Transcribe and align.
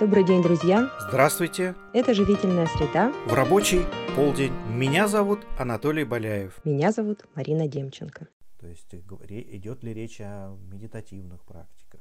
Добрый 0.00 0.24
день, 0.24 0.42
друзья! 0.42 0.90
Здравствуйте! 0.98 1.74
Это 1.92 2.14
«Живительная 2.14 2.66
среда». 2.68 3.12
В 3.26 3.34
рабочий 3.34 3.82
полдень. 4.16 4.54
Меня 4.70 5.06
зовут 5.06 5.46
Анатолий 5.58 6.04
Боляев. 6.04 6.58
Меня 6.64 6.90
зовут 6.90 7.26
Марина 7.34 7.68
Демченко. 7.68 8.26
То 8.58 8.66
есть 8.66 8.94
идет 8.94 9.82
ли 9.82 9.92
речь 9.92 10.18
о 10.22 10.56
медитативных 10.72 11.44
практиках? 11.44 12.00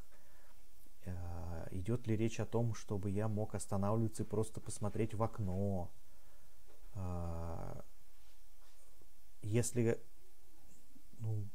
Э, 1.04 1.68
идет 1.72 2.08
ли 2.08 2.16
речь 2.16 2.40
о 2.40 2.46
том, 2.46 2.74
чтобы 2.74 3.10
я 3.10 3.28
мог 3.28 3.54
останавливаться 3.54 4.24
и 4.24 4.26
просто 4.26 4.62
посмотреть 4.62 5.14
в 5.14 5.22
окно? 5.22 5.92
Э, 6.96 7.82
если 9.42 10.00
ну, 11.20 11.50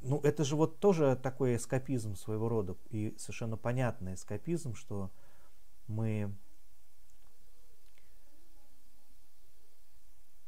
ну, 0.00 0.20
это 0.20 0.44
же 0.44 0.56
вот 0.56 0.78
тоже 0.80 1.18
такой 1.22 1.56
эскапизм 1.56 2.14
своего 2.14 2.48
рода, 2.48 2.76
и 2.90 3.14
совершенно 3.18 3.56
понятный 3.56 4.14
эскапизм, 4.14 4.74
что 4.74 5.10
мы 5.86 6.32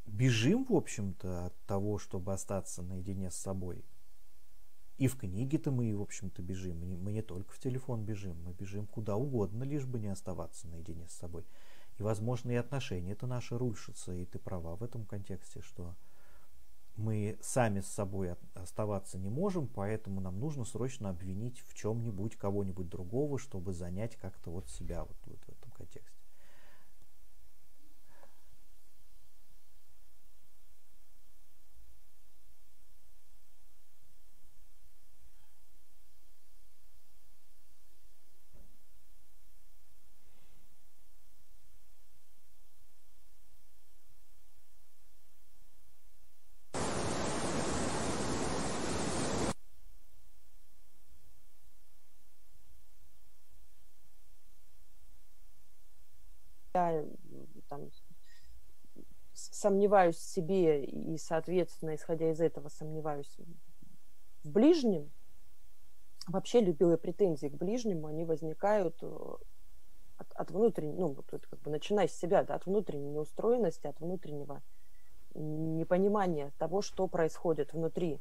бежим, 0.07 0.65
в 0.65 0.75
общем-то, 0.75 1.47
от 1.47 1.55
того, 1.67 1.99
чтобы 1.99 2.33
остаться 2.33 2.83
наедине 2.83 3.31
с 3.31 3.37
собой. 3.37 3.85
И 4.99 5.09
в 5.09 5.17
книге-то 5.17 5.71
мы, 5.71 5.97
в 5.97 6.03
общем-то, 6.03 6.43
бежим. 6.43 6.79
Мы 7.03 7.13
не 7.13 7.23
только 7.23 7.51
в 7.53 7.59
телефон 7.59 8.05
бежим, 8.05 8.37
мы 8.45 8.53
бежим 8.53 8.87
куда 8.87 9.17
угодно, 9.17 9.65
лишь 9.65 9.87
бы 9.87 9.99
не 9.99 10.09
оставаться 10.09 10.69
наедине 10.69 11.09
с 11.09 11.13
собой. 11.13 11.47
И, 11.99 12.03
возможно, 12.03 12.51
и 12.51 12.57
отношения 12.57 13.13
это 13.13 13.27
наши 13.27 13.57
рушатся, 13.57 14.13
и 14.13 14.27
ты 14.27 14.39
права 14.39 14.77
в 14.77 14.83
этом 14.83 15.07
контексте, 15.07 15.63
что 15.63 15.97
мы 17.01 17.39
сами 17.41 17.81
с 17.81 17.87
собой 17.87 18.37
оставаться 18.55 19.19
не 19.19 19.31
можем, 19.31 19.67
поэтому 19.67 20.21
нам 20.21 20.39
нужно 20.39 20.65
срочно 20.65 21.11
обвинить 21.11 21.61
в 21.67 21.75
чем-нибудь 21.75 22.37
кого-нибудь 22.37 22.89
другого, 22.89 23.39
чтобы 23.39 23.73
занять 23.73 24.17
как-то 24.17 24.51
вот 24.51 24.69
себя 24.69 25.05
вот, 25.05 25.17
вот 25.27 25.41
в 25.47 25.49
этом 25.49 25.71
контексте. 25.73 26.21
я 56.75 57.05
там, 57.69 57.91
сомневаюсь 59.61 60.17
в 60.17 60.29
себе 60.29 60.85
и, 60.85 61.19
соответственно, 61.19 61.95
исходя 61.95 62.31
из 62.31 62.41
этого, 62.41 62.69
сомневаюсь 62.69 63.37
в 64.43 64.51
ближнем, 64.51 65.11
вообще 66.27 66.61
любые 66.61 66.97
претензии 66.97 67.49
к 67.49 67.55
ближнему, 67.55 68.07
они 68.07 68.25
возникают 68.25 68.97
э, 69.03 69.37
от, 70.17 70.33
от 70.33 70.51
внутренней, 70.51 70.95
ну, 70.95 71.09
вот 71.09 71.27
это 71.33 71.47
как 71.49 71.61
бы 71.61 71.71
начиная 71.71 72.09
с 72.09 72.13
себя, 72.13 72.43
да, 72.43 72.55
от 72.55 72.67
внутренней 72.67 73.11
неустроенности, 73.11 73.87
от 73.87 74.01
внутреннего 74.01 74.63
непонимания 75.35 76.53
того, 76.59 76.81
что 76.81 77.07
происходит 77.07 77.73
внутри. 77.73 78.19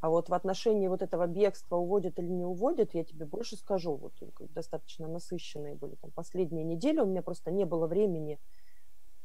А 0.00 0.10
вот 0.10 0.28
в 0.28 0.34
отношении 0.34 0.86
вот 0.86 1.02
этого 1.02 1.26
бегства, 1.26 1.76
уводят 1.76 2.18
или 2.18 2.28
не 2.28 2.44
уводят, 2.44 2.94
я 2.94 3.04
тебе 3.04 3.24
больше 3.26 3.56
скажу. 3.56 3.96
Вот 3.96 4.12
достаточно 4.52 5.08
насыщенные 5.08 5.74
были 5.74 5.94
там 5.94 6.10
последние 6.10 6.64
недели, 6.64 7.00
у 7.00 7.06
меня 7.06 7.22
просто 7.22 7.50
не 7.50 7.64
было 7.64 7.86
времени 7.86 8.38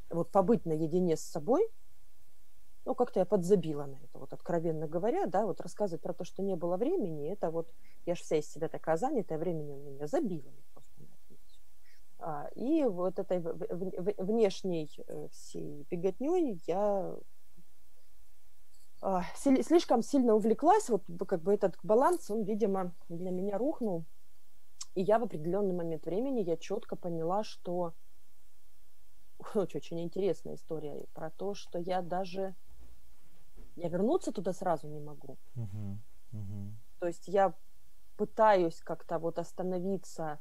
вот 0.09 0.31
побыть 0.31 0.65
наедине 0.65 1.15
с 1.15 1.21
собой. 1.21 1.67
Ну, 2.85 2.95
как-то 2.95 3.19
я 3.19 3.25
подзабила 3.25 3.85
на 3.85 3.97
это, 3.97 4.17
вот 4.17 4.33
откровенно 4.33 4.87
говоря, 4.87 5.27
да, 5.27 5.45
вот 5.45 5.61
рассказывать 5.61 6.01
про 6.01 6.13
то, 6.13 6.23
что 6.23 6.41
не 6.41 6.55
было 6.55 6.77
времени, 6.77 7.29
это 7.29 7.51
вот, 7.51 7.71
я 8.05 8.15
же 8.15 8.23
вся 8.23 8.37
из 8.37 8.49
себя 8.49 8.67
такая 8.67 8.97
занятая, 8.97 9.37
времени 9.37 9.73
у 9.73 9.77
меня 9.77 10.07
забила 10.07 10.51
а, 12.19 12.49
И 12.55 12.83
вот 12.85 13.19
этой 13.19 13.39
внешней 14.17 14.89
э, 15.07 15.27
всей 15.31 15.85
беготней 15.91 16.61
я 16.65 17.15
а, 19.01 19.23
слишком 19.35 20.01
сильно 20.01 20.35
увлеклась, 20.35 20.89
вот 20.89 21.03
как 21.27 21.41
бы 21.41 21.53
этот 21.53 21.77
баланс, 21.83 22.29
он, 22.29 22.43
видимо, 22.43 22.93
для 23.07 23.31
меня 23.31 23.57
рухнул. 23.57 24.05
И 24.95 25.01
я 25.01 25.19
в 25.19 25.23
определенный 25.23 25.73
момент 25.73 26.05
времени 26.05 26.41
я 26.41 26.57
четко 26.57 26.95
поняла, 26.95 27.43
что 27.43 27.93
очень, 29.55 29.79
очень 29.79 30.01
интересная 30.01 30.55
история 30.55 31.05
про 31.13 31.29
то, 31.31 31.53
что 31.53 31.79
я 31.79 32.01
даже 32.01 32.55
я 33.75 33.87
вернуться 33.87 34.31
туда 34.31 34.53
сразу 34.53 34.87
не 34.87 34.99
могу. 34.99 35.37
Uh-huh. 35.55 35.97
Uh-huh. 36.33 36.71
То 36.99 37.07
есть 37.07 37.27
я 37.27 37.53
пытаюсь 38.17 38.81
как-то 38.81 39.19
вот 39.19 39.39
остановиться, 39.39 40.39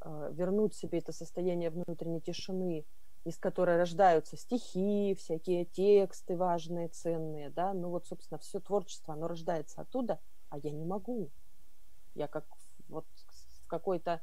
э, 0.00 0.30
вернуть 0.32 0.74
себе 0.74 0.98
это 0.98 1.12
состояние 1.12 1.70
внутренней 1.70 2.20
тишины, 2.20 2.86
из 3.24 3.36
которой 3.36 3.76
рождаются 3.76 4.36
стихи, 4.36 5.16
всякие 5.18 5.64
тексты 5.64 6.36
важные, 6.36 6.88
ценные, 6.88 7.50
да, 7.50 7.74
ну 7.74 7.90
вот, 7.90 8.06
собственно, 8.06 8.38
все 8.38 8.60
творчество, 8.60 9.14
оно 9.14 9.26
рождается 9.26 9.80
оттуда, 9.80 10.20
а 10.48 10.58
я 10.58 10.70
не 10.70 10.84
могу. 10.84 11.30
Я 12.14 12.28
как 12.28 12.46
вот 12.88 13.06
в 13.62 13.66
какой-то, 13.66 14.22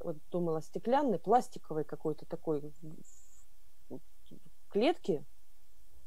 вот 0.00 0.18
думала, 0.30 0.60
стеклянный, 0.60 1.18
пластиковый 1.18 1.84
какой-то 1.84 2.26
такой 2.26 2.60
клетки, 4.70 5.24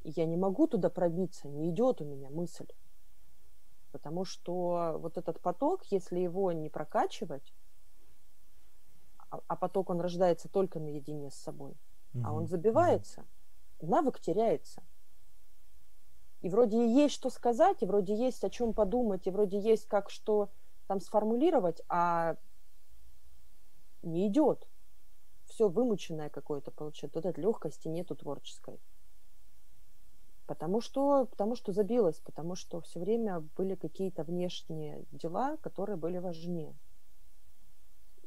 и 0.04 0.10
я 0.12 0.26
не 0.26 0.38
могу 0.38 0.68
туда 0.68 0.90
пробиться, 0.90 1.48
не 1.48 1.70
идет 1.70 2.02
у 2.02 2.06
меня 2.06 2.30
мысль. 2.30 2.68
Потому 3.92 4.26
что 4.26 4.98
вот 5.00 5.18
этот 5.18 5.40
поток, 5.40 5.84
если 5.86 6.20
его 6.20 6.52
не 6.52 6.70
прокачивать, 6.70 7.54
а, 9.30 9.40
а 9.48 9.56
поток 9.56 9.90
он 9.90 10.02
рождается 10.02 10.50
только 10.50 10.80
наедине 10.80 11.30
с 11.30 11.36
собой, 11.36 11.76
а 12.24 12.34
он 12.34 12.48
забивается, 12.48 13.26
навык 13.82 14.20
теряется. 14.20 14.84
И 16.42 16.50
вроде 16.50 16.92
есть 16.92 17.14
что 17.14 17.30
сказать, 17.30 17.82
и 17.82 17.86
вроде 17.86 18.16
есть 18.16 18.44
о 18.44 18.50
чем 18.50 18.74
подумать, 18.74 19.28
и 19.28 19.32
вроде 19.32 19.60
есть 19.60 19.88
как 19.88 20.10
что 20.10 20.50
там 20.88 21.00
сформулировать, 21.00 21.82
а 21.88 22.36
не 24.02 24.28
идет. 24.28 24.68
Все 25.54 25.70
вымученное 25.70 26.32
какое-то 26.32 26.72
получается. 26.72 27.20
Вот 27.20 27.28
этой 27.28 27.40
легкости 27.40 27.88
нету 27.88 28.16
творческой. 28.16 28.80
Потому 30.48 30.82
что, 30.82 31.26
потому 31.28 31.56
что 31.56 31.72
забилось, 31.72 32.20
потому 32.22 32.56
что 32.56 32.82
все 32.82 33.00
время 33.00 33.40
были 33.56 33.76
какие-то 33.76 34.24
внешние 34.24 35.06
дела, 35.12 35.58
которые 35.58 35.96
были 35.96 36.18
важнее. 36.18 36.76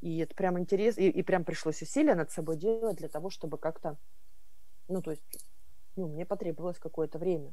И 0.00 0.18
это 0.18 0.36
прям 0.36 0.56
интересно, 0.56 1.00
и, 1.00 1.08
и 1.08 1.22
прям 1.24 1.44
пришлось 1.44 1.82
усилия 1.82 2.14
над 2.14 2.30
собой 2.30 2.56
делать 2.56 2.98
для 2.98 3.08
того, 3.08 3.28
чтобы 3.28 3.58
как-то, 3.58 3.96
ну, 4.86 5.02
то 5.02 5.10
есть, 5.10 5.48
ну, 5.96 6.06
мне 6.06 6.24
потребовалось 6.24 6.78
какое-то 6.78 7.18
время. 7.18 7.52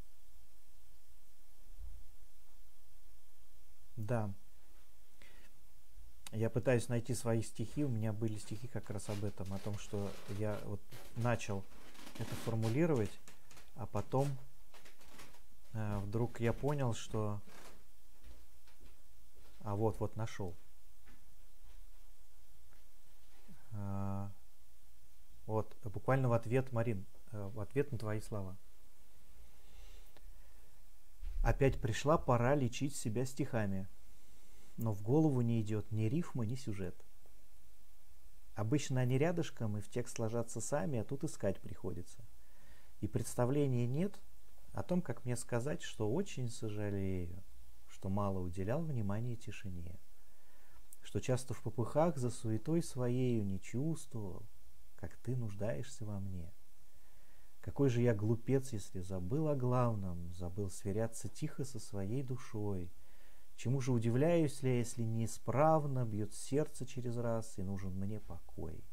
Да. 3.96 4.32
Я 6.34 6.50
пытаюсь 6.50 6.90
найти 6.90 7.14
свои 7.14 7.44
стихи. 7.44 7.84
У 7.84 7.90
меня 7.90 8.12
были 8.12 8.38
стихи 8.40 8.68
как 8.68 8.90
раз 8.90 9.08
об 9.10 9.24
этом, 9.24 9.54
о 9.54 9.60
том, 9.60 9.78
что 9.78 10.10
я 10.40 10.60
вот 10.66 10.82
начал 11.18 11.64
это 12.18 12.34
формулировать, 12.44 13.12
а 13.76 13.86
потом 13.86 14.28
э, 15.74 15.98
вдруг 16.00 16.40
я 16.40 16.52
понял, 16.52 16.96
что... 16.96 17.40
А 19.60 19.76
вот, 19.76 20.00
вот 20.00 20.16
нашел. 20.16 20.56
А, 23.72 24.32
вот, 25.46 25.76
буквально 25.84 26.30
в 26.30 26.34
ответ, 26.34 26.72
Марин, 26.72 27.06
э, 27.32 27.50
в 27.54 27.60
ответ 27.60 27.92
на 27.92 27.98
твои 28.00 28.20
слова. 28.22 28.58
Опять 31.44 31.80
пришла 31.80 32.18
пора 32.18 32.56
лечить 32.56 32.96
себя 32.96 33.26
стихами, 33.26 33.88
но 34.78 34.94
в 34.94 35.02
голову 35.02 35.42
не 35.42 35.62
идет 35.62 35.92
ни 35.92 36.04
рифма, 36.04 36.46
ни 36.46 36.56
сюжет. 36.56 36.96
Обычно 38.56 39.02
они 39.02 39.18
рядышком 39.18 39.78
и 39.78 39.82
в 39.82 39.90
текст 39.90 40.20
ложатся 40.20 40.62
сами, 40.62 41.00
а 41.00 41.04
тут 41.04 41.24
искать 41.24 41.60
приходится. 41.60 42.24
И 43.02 43.08
представления 43.08 43.88
нет 43.88 44.20
о 44.74 44.84
том, 44.84 45.02
как 45.02 45.26
мне 45.26 45.36
сказать, 45.36 45.82
что 45.82 46.12
очень 46.12 46.50
сожалею, 46.50 47.44
что 47.88 48.10
мало 48.10 48.40
уделял 48.40 48.84
внимания 48.84 49.36
тишине 49.36 50.00
что 51.04 51.20
часто 51.20 51.54
в 51.54 51.62
попыхах 51.62 52.18
за 52.18 52.30
суетой 52.30 52.82
своею 52.82 53.46
не 53.46 53.60
чувствовал, 53.60 54.48
как 54.96 55.16
ты 55.18 55.36
нуждаешься 55.36 56.06
во 56.06 56.20
мне. 56.20 56.52
Какой 57.62 57.90
же 57.90 58.02
я 58.02 58.14
глупец, 58.14 58.74
если 58.74 59.00
забыл 59.00 59.48
о 59.48 59.56
главном, 59.56 60.34
забыл 60.34 60.70
сверяться 60.70 61.30
тихо 61.30 61.64
со 61.66 61.80
своей 61.80 62.24
душой, 62.24 62.92
Чему 63.56 63.82
же 63.82 63.92
удивляюсь 63.92 64.62
ли, 64.64 64.78
если 64.78 65.04
неисправно 65.04 66.06
бьет 66.06 66.34
сердце 66.34 66.86
через 66.86 67.18
раз 67.18 67.58
и 67.58 67.64
нужен 67.64 67.94
мне 67.98 68.20
покой? 68.20 68.84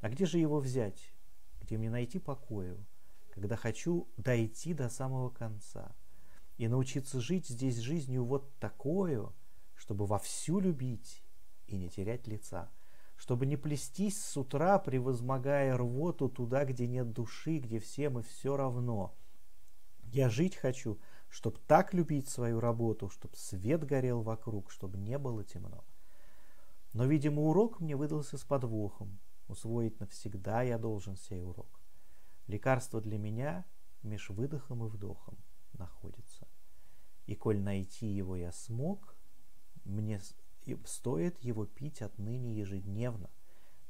А 0.00 0.08
где 0.08 0.24
же 0.26 0.38
его 0.38 0.60
взять? 0.60 1.12
Где 1.60 1.78
мне 1.78 1.90
найти 1.90 2.18
покою, 2.18 2.84
когда 3.30 3.56
хочу 3.56 4.08
дойти 4.16 4.74
до 4.74 4.88
самого 4.88 5.30
конца 5.30 5.94
и 6.58 6.68
научиться 6.68 7.20
жить 7.20 7.48
здесь 7.48 7.78
жизнью 7.78 8.24
вот 8.24 8.58
такую, 8.58 9.34
чтобы 9.74 10.06
вовсю 10.06 10.60
любить 10.60 11.24
и 11.66 11.76
не 11.76 11.88
терять 11.88 12.26
лица, 12.26 12.70
чтобы 13.16 13.46
не 13.46 13.56
плестись 13.56 14.22
с 14.22 14.36
утра, 14.36 14.78
превозмогая 14.78 15.76
рвоту 15.76 16.28
туда, 16.28 16.64
где 16.64 16.86
нет 16.86 17.12
души, 17.12 17.58
где 17.58 17.78
всем 17.78 18.18
и 18.18 18.22
все 18.22 18.56
равно. 18.56 19.14
Я 20.02 20.28
жить 20.28 20.56
хочу, 20.56 20.98
чтобы 21.32 21.58
так 21.66 21.94
любить 21.94 22.28
свою 22.28 22.60
работу, 22.60 23.08
чтобы 23.08 23.34
свет 23.36 23.84
горел 23.84 24.20
вокруг, 24.20 24.70
чтобы 24.70 24.98
не 24.98 25.16
было 25.16 25.42
темно. 25.42 25.82
Но, 26.92 27.06
видимо, 27.06 27.40
урок 27.40 27.80
мне 27.80 27.96
выдался 27.96 28.36
с 28.36 28.44
подвохом. 28.44 29.18
Усвоить 29.48 29.98
навсегда 29.98 30.60
я 30.60 30.76
должен 30.76 31.16
сей 31.16 31.42
урок. 31.42 31.80
Лекарство 32.48 33.00
для 33.00 33.16
меня 33.16 33.64
меж 34.02 34.28
выдохом 34.28 34.84
и 34.84 34.90
вдохом 34.90 35.38
находится. 35.72 36.46
И 37.24 37.34
коль 37.34 37.60
найти 37.60 38.06
его 38.06 38.36
я 38.36 38.52
смог, 38.52 39.16
мне 39.84 40.20
стоит 40.84 41.38
его 41.38 41.64
пить 41.64 42.02
отныне 42.02 42.54
ежедневно. 42.54 43.30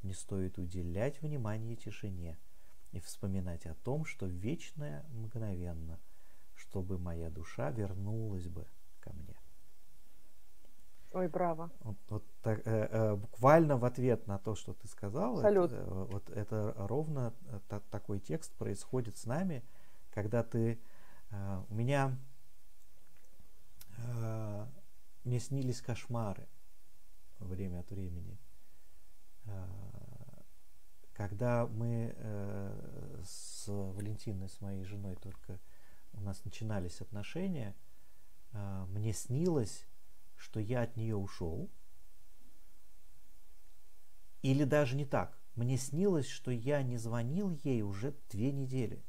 Мне 0.02 0.14
стоит 0.14 0.58
уделять 0.58 1.20
внимание 1.20 1.74
тишине 1.74 2.38
и 2.92 3.00
вспоминать 3.00 3.66
о 3.66 3.74
том, 3.74 4.04
что 4.04 4.26
вечное 4.26 5.04
мгновенно, 5.10 5.98
чтобы 6.62 6.98
моя 6.98 7.28
душа 7.28 7.70
вернулась 7.70 8.46
бы 8.48 8.66
ко 9.00 9.12
мне. 9.12 9.36
Ой, 11.12 11.28
браво. 11.28 11.70
Вот, 11.80 11.96
вот 12.08 12.24
так, 12.40 12.60
э, 12.66 12.88
э, 12.90 13.16
буквально 13.16 13.76
в 13.76 13.84
ответ 13.84 14.26
на 14.26 14.38
то, 14.38 14.54
что 14.54 14.72
ты 14.72 14.88
сказал, 14.88 15.36
Салют. 15.38 15.72
Это, 15.72 15.82
э, 15.82 16.04
вот 16.04 16.30
это 16.30 16.74
ровно 16.78 17.34
э, 17.46 17.60
та, 17.68 17.80
такой 17.80 18.20
текст 18.20 18.54
происходит 18.54 19.16
с 19.18 19.26
нами, 19.26 19.62
когда 20.10 20.42
ты 20.42 20.80
э, 21.30 21.62
у 21.68 21.74
меня 21.74 22.16
э, 23.98 24.66
мне 25.24 25.40
снились 25.40 25.82
кошмары 25.82 26.48
время 27.40 27.80
от 27.80 27.90
времени. 27.90 28.38
Э, 29.46 29.66
когда 31.12 31.66
мы 31.66 32.14
э, 32.16 33.20
с 33.24 33.64
Валентиной, 33.66 34.48
с 34.48 34.60
моей 34.60 34.84
женой, 34.84 35.16
только 35.16 35.60
у 36.12 36.20
нас 36.20 36.44
начинались 36.44 37.00
отношения, 37.00 37.74
э, 38.52 38.84
мне 38.88 39.12
снилось, 39.12 39.86
что 40.36 40.60
я 40.60 40.82
от 40.82 40.96
нее 40.96 41.16
ушел. 41.16 41.70
Или 44.42 44.64
даже 44.64 44.96
не 44.96 45.04
так. 45.04 45.38
Мне 45.54 45.76
снилось, 45.76 46.28
что 46.28 46.50
я 46.50 46.82
не 46.82 46.96
звонил 46.96 47.50
ей 47.62 47.82
уже 47.82 48.14
две 48.30 48.52
недели. 48.52 49.04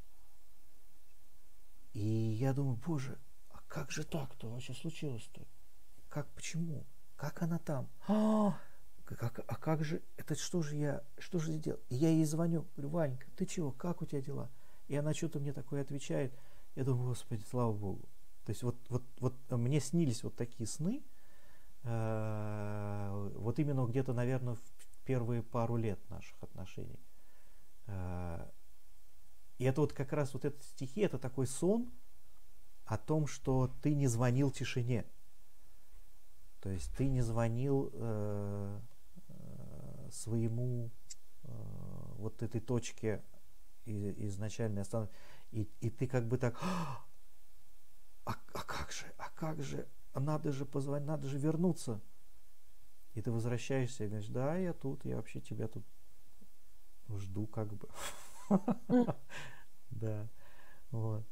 И 1.93 2.01
я 2.01 2.53
думаю, 2.53 2.77
боже, 2.77 3.17
а 3.49 3.59
как 3.67 3.91
же 3.91 4.03
так-то 4.03 4.49
вообще 4.49 4.73
случилось-то? 4.73 5.41
Как, 6.09 6.27
почему? 6.33 6.85
Как 7.15 7.41
она 7.41 7.59
там? 7.59 7.89
А, 8.07 8.59
как, 9.05 9.39
а 9.47 9.55
как 9.55 9.83
же, 9.83 10.01
это 10.17 10.35
что 10.35 10.61
же 10.61 10.75
я, 10.75 11.03
что 11.17 11.39
же 11.39 11.53
сделал? 11.53 11.79
И 11.89 11.95
я 11.95 12.09
ей 12.09 12.25
звоню, 12.25 12.67
говорю, 12.75 12.89
Ванька, 12.89 13.27
ты 13.35 13.45
чего, 13.45 13.71
как 13.71 14.01
у 14.01 14.05
тебя 14.05 14.21
дела? 14.21 14.51
И 14.87 14.95
она 14.95 15.13
что-то 15.13 15.39
мне 15.39 15.53
такое 15.53 15.81
отвечает. 15.81 16.33
Я 16.75 16.83
думаю, 16.83 17.09
господи, 17.09 17.43
слава 17.49 17.73
богу. 17.73 18.07
То 18.45 18.49
есть 18.49 18.63
вот, 18.63 18.75
вот, 18.89 19.03
вот 19.19 19.35
мне 19.51 19.79
снились 19.79 20.23
вот 20.23 20.35
такие 20.35 20.67
сны, 20.67 21.03
э, 21.83 23.31
вот 23.35 23.59
именно 23.59 23.85
где-то, 23.85 24.13
наверное, 24.13 24.55
в 24.55 24.61
первые 25.05 25.43
пару 25.43 25.77
лет 25.77 25.99
наших 26.09 26.41
отношений. 26.41 26.99
Э, 27.87 28.49
и 29.57 29.65
это 29.65 29.81
вот 29.81 29.93
как 29.93 30.11
раз 30.13 30.33
вот 30.33 30.45
эти 30.45 30.61
стихи, 30.61 31.01
это 31.01 31.17
такой 31.17 31.47
сон 31.47 31.91
о 32.85 32.97
том, 32.97 33.27
что 33.27 33.71
ты 33.81 33.93
не 33.93 34.07
звонил 34.07 34.51
тишине. 34.51 35.05
То 36.59 36.69
есть 36.69 36.93
ты 36.95 37.07
не 37.07 37.21
звонил 37.21 37.91
э, 37.93 38.79
э, 39.29 40.09
своему 40.11 40.91
э, 41.43 41.49
вот 42.17 42.41
этой 42.41 42.61
точке 42.61 43.21
изначальной 43.85 44.81
остановки. 44.81 45.13
И, 45.53 45.69
и 45.81 45.91
ты 45.91 46.07
как 46.07 46.27
бы 46.27 46.39
так, 46.39 46.57
а, 48.25 48.35
а 48.53 48.63
как 48.63 48.91
же, 48.91 49.05
а 49.19 49.29
как 49.29 49.61
же, 49.61 49.87
надо 50.15 50.51
же 50.51 50.65
позвонить, 50.65 51.07
надо 51.07 51.27
же 51.27 51.37
вернуться. 51.37 52.01
И 53.13 53.21
ты 53.21 53.31
возвращаешься 53.31 54.03
и 54.03 54.07
говоришь, 54.07 54.29
да, 54.29 54.57
я 54.57 54.73
тут, 54.73 55.05
я 55.05 55.15
вообще 55.17 55.39
тебя 55.41 55.67
тут 55.67 55.85
жду 57.09 57.47
как 57.47 57.73
бы. 57.73 57.87
Да. 59.91 60.27
Вот. 60.89 61.23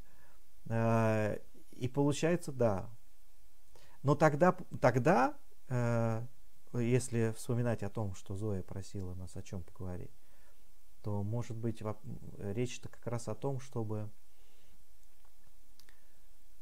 А, 0.69 1.35
и 1.71 1.87
получается, 1.87 2.51
да. 2.51 2.91
Но 4.03 4.13
тогда, 4.13 4.55
тогда 4.79 5.35
э, 5.67 6.27
если 6.73 7.33
вспоминать 7.35 7.81
о 7.81 7.89
том, 7.89 8.13
что 8.13 8.35
Зоя 8.35 8.61
просила 8.61 9.15
нас 9.15 9.35
о 9.35 9.41
чем 9.41 9.63
поговорить, 9.63 10.20
то, 11.01 11.23
может 11.23 11.57
быть, 11.57 11.81
речь-то 12.37 12.89
как 12.89 13.07
раз 13.07 13.27
о 13.27 13.35
том, 13.35 13.59
чтобы 13.59 14.11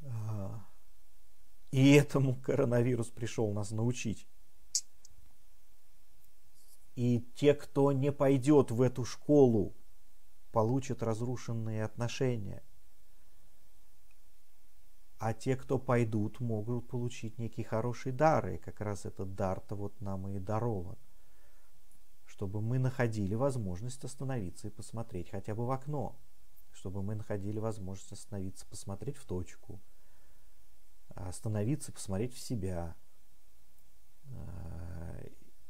а, 0.01 0.65
и 1.71 1.91
этому 1.93 2.35
коронавирус 2.35 3.09
пришел 3.09 3.51
нас 3.51 3.71
научить. 3.71 4.27
И 6.95 7.21
те, 7.35 7.53
кто 7.53 7.91
не 7.91 8.11
пойдет 8.11 8.71
в 8.71 8.81
эту 8.81 9.05
школу, 9.05 9.75
получат 10.51 11.03
разрушенные 11.03 11.83
отношения. 11.83 12.63
А 15.17 15.33
те, 15.33 15.55
кто 15.55 15.77
пойдут, 15.77 16.39
могут 16.39 16.87
получить 16.87 17.37
некий 17.37 17.63
хороший 17.63 18.11
дар. 18.11 18.49
И 18.49 18.57
как 18.57 18.81
раз 18.81 19.05
этот 19.05 19.35
дар-то 19.35 19.75
вот 19.75 19.99
нам 20.01 20.27
и 20.29 20.39
дарован. 20.39 20.97
Чтобы 22.39 22.61
мы 22.61 22.79
находили 22.79 23.35
возможность 23.35 24.05
остановиться 24.05 24.69
и 24.69 24.71
посмотреть 24.71 25.29
хотя 25.29 25.53
бы 25.53 25.65
в 25.65 25.71
окно. 25.71 26.17
Чтобы 26.71 27.03
мы 27.03 27.15
находили 27.15 27.59
возможность 27.59 28.13
остановиться, 28.13 28.65
посмотреть 28.65 29.17
в 29.17 29.25
точку. 29.25 29.81
Остановиться, 31.09 31.91
посмотреть 31.91 32.33
в 32.33 32.39
себя. 32.39 32.95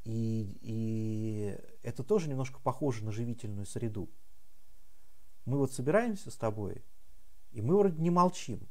И, 0.03 0.59
и 0.61 1.59
это 1.81 2.03
тоже 2.03 2.29
немножко 2.29 2.59
похоже 2.59 3.03
на 3.03 3.11
живительную 3.11 3.65
среду. 3.65 4.07
Мы 5.45 5.57
вот 5.57 5.73
собираемся 5.73 6.29
с 6.29 6.37
тобой, 6.37 6.85
и 7.49 7.63
мы 7.63 7.79
вроде 7.79 7.99
не 7.99 8.11
молчим. 8.11 8.69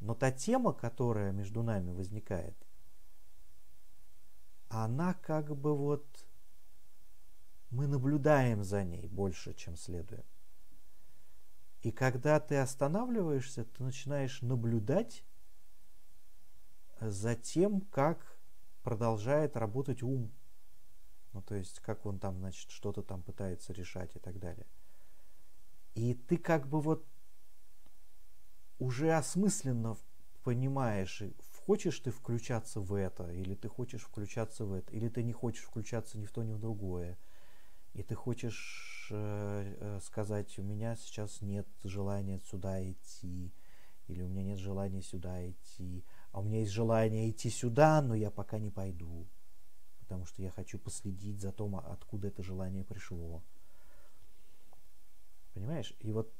Но 0.00 0.16
та 0.16 0.32
тема, 0.32 0.72
которая 0.72 1.30
между 1.30 1.62
нами 1.62 1.92
возникает, 1.92 2.56
она 4.68 5.14
как 5.14 5.56
бы 5.56 5.76
вот 5.76 6.04
мы 7.70 7.86
наблюдаем 7.86 8.64
за 8.64 8.84
ней 8.84 9.06
больше, 9.08 9.54
чем 9.54 9.76
следует. 9.76 10.26
И 11.82 11.90
когда 11.90 12.40
ты 12.40 12.56
останавливаешься, 12.56 13.64
ты 13.64 13.82
начинаешь 13.82 14.42
наблюдать 14.42 15.24
за 17.00 17.34
тем, 17.34 17.80
как 17.80 18.38
продолжает 18.82 19.56
работать 19.56 20.02
ум. 20.02 20.32
Ну, 21.32 21.42
то 21.42 21.54
есть, 21.54 21.80
как 21.80 22.06
он 22.06 22.18
там, 22.18 22.38
значит, 22.38 22.70
что-то 22.70 23.02
там 23.02 23.22
пытается 23.22 23.72
решать 23.72 24.16
и 24.16 24.18
так 24.18 24.38
далее. 24.38 24.66
И 25.94 26.14
ты 26.14 26.36
как 26.36 26.66
бы 26.68 26.80
вот 26.80 27.06
уже 28.78 29.12
осмысленно 29.12 29.96
понимаешь, 30.42 31.22
хочешь 31.66 31.98
ты 31.98 32.10
включаться 32.10 32.80
в 32.80 32.94
это, 32.94 33.30
или 33.32 33.54
ты 33.54 33.68
хочешь 33.68 34.02
включаться 34.02 34.64
в 34.64 34.72
это, 34.72 34.92
или 34.92 35.08
ты 35.08 35.24
не 35.24 35.32
хочешь 35.32 35.64
включаться 35.64 36.18
ни 36.18 36.24
в 36.24 36.32
то, 36.32 36.44
ни 36.44 36.52
в 36.52 36.60
другое. 36.60 37.18
И 37.96 38.02
ты 38.02 38.14
хочешь 38.14 39.08
э, 39.10 39.74
э, 39.80 40.00
сказать, 40.02 40.58
у 40.58 40.62
меня 40.62 40.96
сейчас 40.96 41.40
нет 41.40 41.66
желания 41.82 42.40
сюда 42.40 42.84
идти, 42.90 43.54
или 44.06 44.22
у 44.22 44.28
меня 44.28 44.42
нет 44.44 44.58
желания 44.58 45.00
сюда 45.00 45.48
идти, 45.48 46.04
а 46.30 46.40
у 46.40 46.42
меня 46.42 46.60
есть 46.60 46.72
желание 46.72 47.30
идти 47.30 47.48
сюда, 47.48 48.02
но 48.02 48.14
я 48.14 48.30
пока 48.30 48.58
не 48.58 48.70
пойду, 48.70 49.26
потому 50.00 50.26
что 50.26 50.42
я 50.42 50.50
хочу 50.50 50.78
последить 50.78 51.40
за 51.40 51.52
том, 51.52 51.76
откуда 51.76 52.28
это 52.28 52.42
желание 52.42 52.84
пришло. 52.84 53.42
Понимаешь? 55.54 55.94
И 56.00 56.12
вот 56.12 56.30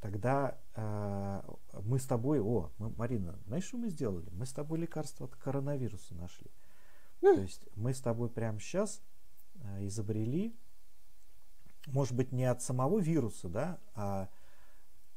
тогда 0.00 0.58
э, 0.74 1.42
мы 1.82 1.98
с 1.98 2.06
тобой, 2.06 2.40
о, 2.40 2.70
мы, 2.78 2.88
Марина, 2.96 3.38
знаешь, 3.44 3.64
что 3.64 3.76
мы 3.76 3.90
сделали? 3.90 4.30
Мы 4.30 4.46
с 4.46 4.54
тобой 4.54 4.78
лекарство 4.78 5.26
от 5.26 5.36
коронавируса 5.36 6.14
нашли. 6.14 6.50
Mm. 7.20 7.34
То 7.34 7.42
есть 7.42 7.68
мы 7.76 7.92
с 7.92 8.00
тобой 8.00 8.30
прямо 8.30 8.58
сейчас 8.58 9.02
э, 9.56 9.86
изобрели, 9.86 10.56
может 11.86 12.14
быть, 12.14 12.32
не 12.32 12.44
от 12.44 12.62
самого 12.62 12.98
вируса, 12.98 13.48
да, 13.48 13.78
а 13.94 14.28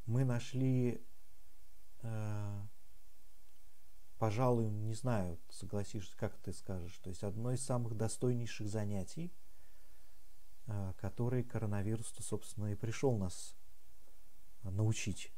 мы 0.06 0.26
нашли 0.26 1.02
э, 2.02 2.62
пожалуй, 4.18 4.70
не 4.70 4.94
знаю, 4.94 5.38
согласишься, 5.50 6.16
как 6.18 6.38
ты 6.38 6.54
скажешь, 6.54 6.98
то 7.00 7.10
есть 7.10 7.24
одно 7.24 7.52
из 7.52 7.64
самых 7.64 7.96
достойнейших 7.96 8.68
занятий, 8.68 9.32
э, 10.68 10.94
которые 10.98 11.44
коронавирус, 11.44 12.14
собственно, 12.20 12.68
и 12.68 12.76
пришел 12.76 13.18
нас 13.18 13.56
научить. 14.64 15.32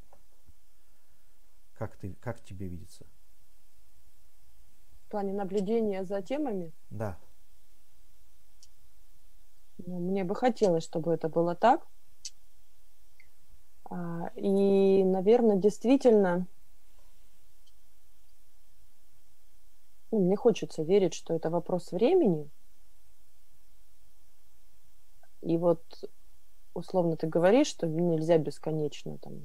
Как, 1.73 1.95
ты, 1.97 2.13
как 2.15 2.43
тебе 2.43 2.67
видится? 2.67 3.05
В 5.05 5.09
плане 5.09 5.33
наблюдения 5.33 6.03
за 6.03 6.21
темами? 6.21 6.73
Да. 6.89 7.17
Ну, 9.85 9.99
мне 9.99 10.23
бы 10.23 10.35
хотелось, 10.35 10.83
чтобы 10.83 11.13
это 11.13 11.29
было 11.29 11.55
так. 11.55 11.85
А, 13.89 14.31
и, 14.35 15.03
наверное, 15.03 15.55
действительно, 15.55 16.47
ну, 20.11 20.19
мне 20.19 20.35
хочется 20.35 20.83
верить, 20.83 21.13
что 21.13 21.33
это 21.33 21.49
вопрос 21.49 21.91
времени. 21.91 22.49
И 25.41 25.57
вот, 25.57 25.81
условно, 26.73 27.15
ты 27.15 27.27
говоришь, 27.27 27.67
что 27.67 27.87
нельзя 27.87 28.37
бесконечно 28.37 29.17
там 29.19 29.41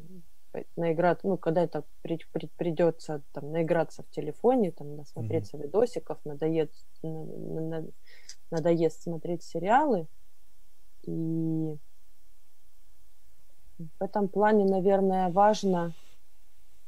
наиграться, 0.77 1.27
ну, 1.27 1.37
когда 1.37 1.65
это 1.65 1.85
при, 2.03 2.19
при, 2.33 2.47
придется 2.57 3.23
там 3.33 3.51
наиграться 3.51 4.03
в 4.03 4.11
телефоне, 4.11 4.71
там, 4.71 4.97
насмотреться 4.97 5.57
mm-hmm. 5.57 5.63
видосиков, 5.63 6.19
надоест, 6.25 6.87
на, 7.03 7.61
на, 7.61 7.87
надоест 8.51 9.03
смотреть 9.03 9.43
сериалы. 9.43 10.07
И 11.07 11.77
в 13.79 14.03
этом 14.03 14.29
плане, 14.29 14.65
наверное, 14.65 15.31
важно, 15.31 15.95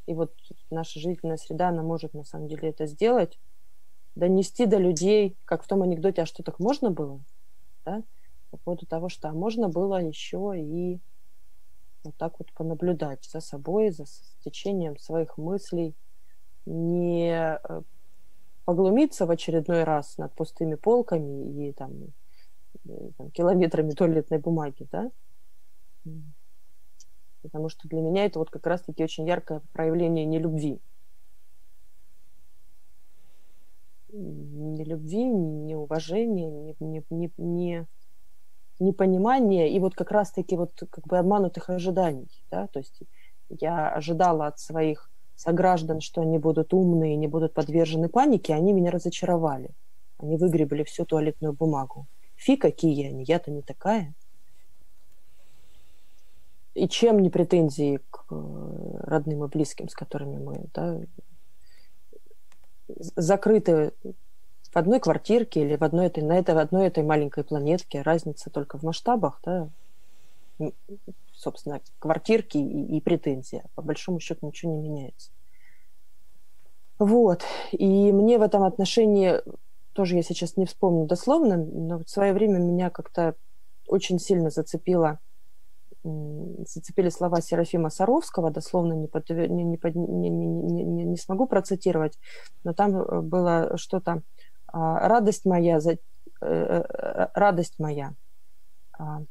и 0.06 0.14
вот 0.14 0.32
наша 0.70 1.00
жизненная 1.00 1.37
среда, 1.37 1.68
она 1.68 1.82
может 1.82 2.14
на 2.14 2.25
самом 2.25 2.49
деле 2.49 2.68
это 2.68 2.87
сделать, 2.87 3.38
донести 4.14 4.66
до 4.66 4.78
людей, 4.78 5.37
как 5.44 5.62
в 5.62 5.68
том 5.68 5.82
анекдоте, 5.82 6.23
а 6.23 6.26
что 6.26 6.42
так 6.42 6.58
можно 6.58 6.90
было, 6.90 7.20
да, 7.85 8.02
по 8.50 8.56
поводу 8.58 8.87
того, 8.87 9.08
что 9.08 9.28
а 9.28 9.32
можно 9.32 9.68
было 9.68 10.00
еще 10.00 10.54
и 10.56 10.99
вот 12.04 12.16
так 12.16 12.38
вот 12.38 12.52
понаблюдать 12.52 13.25
за 13.25 13.40
собой, 13.40 13.90
за 13.90 14.04
течением 14.44 14.96
своих 14.96 15.37
мыслей, 15.37 15.94
не 16.64 17.30
э, 17.32 17.82
поглумиться 18.64 19.26
в 19.26 19.30
очередной 19.30 19.85
раз 19.85 20.16
над 20.18 20.32
пустыми 20.32 20.76
полками 20.76 21.68
и 21.68 21.73
там, 21.73 21.92
там 23.16 23.30
километрами 23.30 23.90
туалетной 23.90 24.38
бумаги, 24.38 24.87
да, 24.90 25.11
потому 27.42 27.68
что 27.68 27.88
для 27.88 28.00
меня 28.00 28.25
это 28.25 28.38
вот 28.38 28.50
как 28.50 28.66
раз-таки 28.66 29.04
очень 29.04 29.26
яркое 29.26 29.62
проявление 29.73 30.25
нелюбви. 30.25 30.80
Ни 34.12 34.85
любви, 34.85 35.25
ни 35.25 35.75
уважения, 35.75 36.50
ни, 36.50 36.76
ни, 36.80 37.04
ни, 37.11 37.33
ни 37.37 37.87
непонимание 38.78 39.71
и 39.71 39.78
вот 39.78 39.95
как 39.95 40.11
раз-таки 40.11 40.56
вот 40.56 40.73
как 40.90 41.06
бы 41.06 41.18
обманутых 41.18 41.71
ожиданий, 41.71 42.28
да, 42.50 42.66
то 42.68 42.78
есть 42.78 43.00
я 43.49 43.90
ожидала 43.90 44.47
от 44.47 44.59
своих 44.59 45.11
сограждан, 45.35 46.00
что 46.00 46.23
они 46.23 46.38
будут 46.38 46.75
умные, 46.75 47.16
не 47.16 47.28
будут 47.28 47.54
подвержены 47.54 48.09
панике, 48.09 48.54
они 48.54 48.73
меня 48.73 48.90
разочаровали. 48.90 49.71
Они 50.18 50.37
выгребли 50.37 50.83
всю 50.83 51.04
туалетную 51.04 51.52
бумагу. 51.52 52.06
Фи, 52.37 52.57
какие 52.57 53.09
они, 53.09 53.25
я-то 53.25 53.50
не 53.50 53.62
такая. 53.62 54.14
И 56.75 56.88
чем 56.88 57.21
не 57.21 57.31
претензии 57.31 58.00
к 58.11 58.26
э, 58.31 58.99
родным 59.00 59.45
и 59.45 59.49
близким, 59.49 59.88
с 59.88 59.95
которыми 59.95 60.38
мы 60.38 60.64
да, 60.75 61.00
закрыты 63.16 63.93
в 64.71 64.76
одной 64.76 65.00
квартирке 65.00 65.62
или 65.62 65.76
в 65.76 65.83
одной 65.83 66.07
этой, 66.07 66.23
на 66.23 66.38
этой, 66.38 66.55
в 66.55 66.59
одной 66.59 66.87
этой 66.88 67.02
маленькой 67.02 67.45
планетке. 67.45 68.02
Разница 68.02 68.50
только 68.50 68.78
в 68.78 68.83
масштабах, 68.83 69.40
да, 69.43 69.71
собственно, 71.33 71.81
квартирки 71.99 72.59
и, 72.59 72.97
и 72.97 73.00
претензия. 73.00 73.64
По 73.75 73.83
большому 73.83 74.21
счету 74.21 74.47
ничего 74.47 74.73
не 74.73 74.88
меняется. 74.88 75.31
Вот. 76.99 77.43
И 77.73 78.12
мне 78.12 78.38
в 78.38 78.43
этом 78.43 78.62
отношении, 78.64 79.40
тоже 79.97 80.17
я 80.17 80.23
сейчас 80.23 80.57
не 80.57 80.67
вспомню 80.67 81.07
дословно, 81.07 81.57
но 81.57 82.05
в 82.05 82.11
свое 82.11 82.35
время 82.35 82.59
меня 82.59 82.91
как-то 82.91 83.35
очень 83.88 84.19
сильно 84.19 84.50
зацепило 84.50 85.19
зацепили 86.67 87.09
слова 87.09 87.41
Серафима 87.41 87.91
Саровского, 87.91 88.50
дословно 88.50 88.93
не, 88.93 89.09
под, 89.09 89.29
не, 89.29 89.47
не, 89.47 89.65
не, 89.65 90.31
не, 90.31 90.85
не, 90.85 91.05
не 91.05 91.17
смогу 91.17 91.47
процитировать, 91.47 92.17
но 92.62 92.73
там 92.75 92.97
э, 92.97 93.21
было 93.23 93.76
что-то 93.76 94.23
а, 94.69 95.09
радость 95.09 95.45
моя, 95.47 95.81
за, 95.81 95.93
э, 95.93 95.99
э, 96.43 97.26
радость 97.35 97.79
моя. 97.79 98.15
А, 98.97 99.23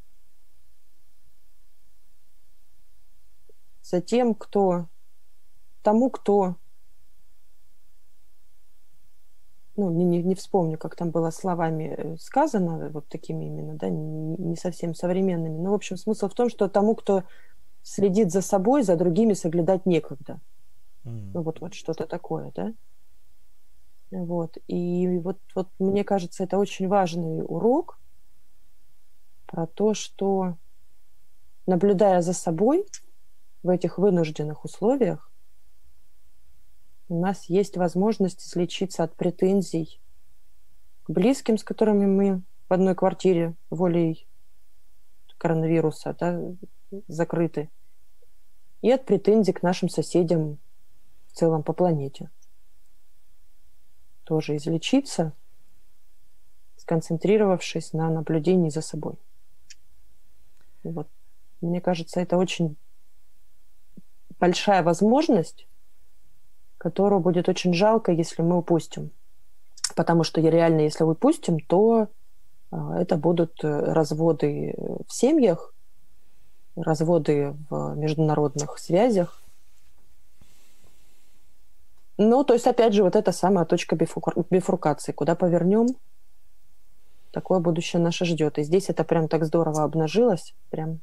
за 3.81 4.01
тем, 4.01 4.35
кто, 4.35 4.87
тому, 5.81 6.09
кто, 6.09 6.55
ну, 9.77 9.91
не, 9.91 10.05
не, 10.05 10.23
не 10.23 10.35
вспомню, 10.35 10.77
как 10.77 10.95
там 10.95 11.11
было 11.11 11.29
словами 11.31 11.95
э, 11.97 12.17
сказано, 12.17 12.89
вот 12.89 13.07
такими 13.07 13.45
именно, 13.45 13.75
да, 13.75 13.89
не, 13.89 14.35
не 14.37 14.55
совсем 14.55 14.95
современными. 14.95 15.57
Но, 15.57 15.71
в 15.71 15.75
общем, 15.75 15.97
смысл 15.97 16.29
в 16.29 16.33
том, 16.33 16.49
что 16.49 16.69
тому, 16.69 16.95
кто 16.95 17.23
следит 17.83 18.31
за 18.31 18.41
собой, 18.41 18.83
за 18.83 18.95
другими 18.95 19.33
соглядать 19.33 19.85
некогда. 19.85 20.39
Mm. 21.03 21.31
Ну, 21.33 21.41
вот, 21.41 21.61
вот 21.61 21.73
что-то 21.73 22.07
такое, 22.07 22.51
да. 22.55 22.73
Вот. 24.11 24.57
И 24.67 25.19
вот, 25.19 25.37
вот 25.53 25.67
мне 25.79 26.03
кажется, 26.03 26.43
это 26.43 26.57
очень 26.57 26.87
важный 26.87 27.43
урок 27.43 27.99
про 29.45 29.67
то, 29.67 29.93
что 29.93 30.55
наблюдая 31.67 32.21
за 32.21 32.33
собой 32.33 32.85
в 33.63 33.69
этих 33.69 33.97
вынужденных 33.97 34.63
условиях, 34.63 35.31
у 37.07 37.19
нас 37.19 37.45
есть 37.45 37.77
возможность 37.77 38.45
излечиться 38.47 39.03
от 39.03 39.15
претензий 39.15 40.01
к 41.03 41.11
близким, 41.11 41.57
с 41.57 41.63
которыми 41.63 42.05
мы 42.05 42.41
в 42.67 42.73
одной 42.73 42.95
квартире 42.95 43.53
волей 43.69 44.27
коронавируса 45.37 46.15
да, 46.19 46.41
закрыты, 47.07 47.69
и 48.81 48.91
от 48.91 49.05
претензий 49.05 49.53
к 49.53 49.61
нашим 49.61 49.89
соседям 49.89 50.57
в 51.27 51.33
целом 51.33 51.61
по 51.61 51.73
планете 51.73 52.31
тоже 54.23 54.55
излечиться, 54.57 55.33
сконцентрировавшись 56.77 57.93
на 57.93 58.09
наблюдении 58.09 58.69
за 58.69 58.81
собой. 58.81 59.15
Вот. 60.83 61.07
Мне 61.61 61.79
кажется, 61.79 62.19
это 62.19 62.37
очень 62.37 62.75
большая 64.39 64.83
возможность, 64.83 65.67
которую 66.85 67.19
будет 67.19 67.49
очень 67.49 67.73
жалко, 67.73 68.11
если 68.11 68.43
мы 68.43 68.59
упустим. 68.59 69.09
Потому 69.95 70.23
что 70.23 70.39
реально, 70.39 70.81
если 70.81 71.03
упустим, 71.03 71.59
то 71.59 72.09
а, 72.69 73.01
это 73.01 73.17
будут 73.17 73.63
э, 73.63 73.67
разводы 73.67 74.75
в 75.07 75.11
семьях, 75.11 75.73
разводы 76.75 77.55
в 77.71 77.95
международных 77.95 78.77
связях, 78.77 79.41
ну, 82.17 82.43
то 82.43 82.53
есть, 82.53 82.67
опять 82.67 82.93
же, 82.93 83.01
вот 83.01 83.15
эта 83.15 83.31
самая 83.31 83.65
точка 83.65 83.95
бифуркации. 83.95 85.11
Куда 85.11 85.33
повернем, 85.33 85.87
такое 87.31 87.59
будущее 87.59 87.99
наше 87.99 88.25
ждет. 88.25 88.59
И 88.59 88.63
здесь 88.63 88.89
это 88.89 89.03
прям 89.03 89.27
так 89.27 89.43
здорово 89.43 89.83
обнажилось, 89.83 90.53
прям 90.69 90.99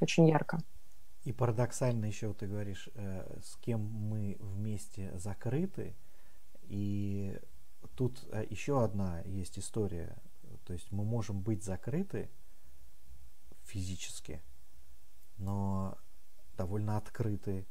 очень 0.00 0.26
ярко. 0.26 0.62
И 1.24 1.32
парадоксально 1.32 2.06
еще 2.06 2.34
ты 2.34 2.46
говоришь, 2.46 2.88
э, 2.94 3.38
с 3.42 3.56
кем 3.56 3.80
мы 3.80 4.36
вместе 4.40 5.16
закрыты. 5.18 5.94
И 6.64 7.38
тут 7.94 8.26
э, 8.32 8.44
еще 8.50 8.82
одна 8.82 9.20
есть 9.20 9.58
история. 9.58 10.16
То 10.64 10.72
есть 10.72 10.90
мы 10.90 11.04
можем 11.04 11.40
быть 11.40 11.62
закрыты 11.62 12.28
физически, 13.62 14.42
но 15.38 15.96
довольно 16.56 16.96
открыты 16.96 17.66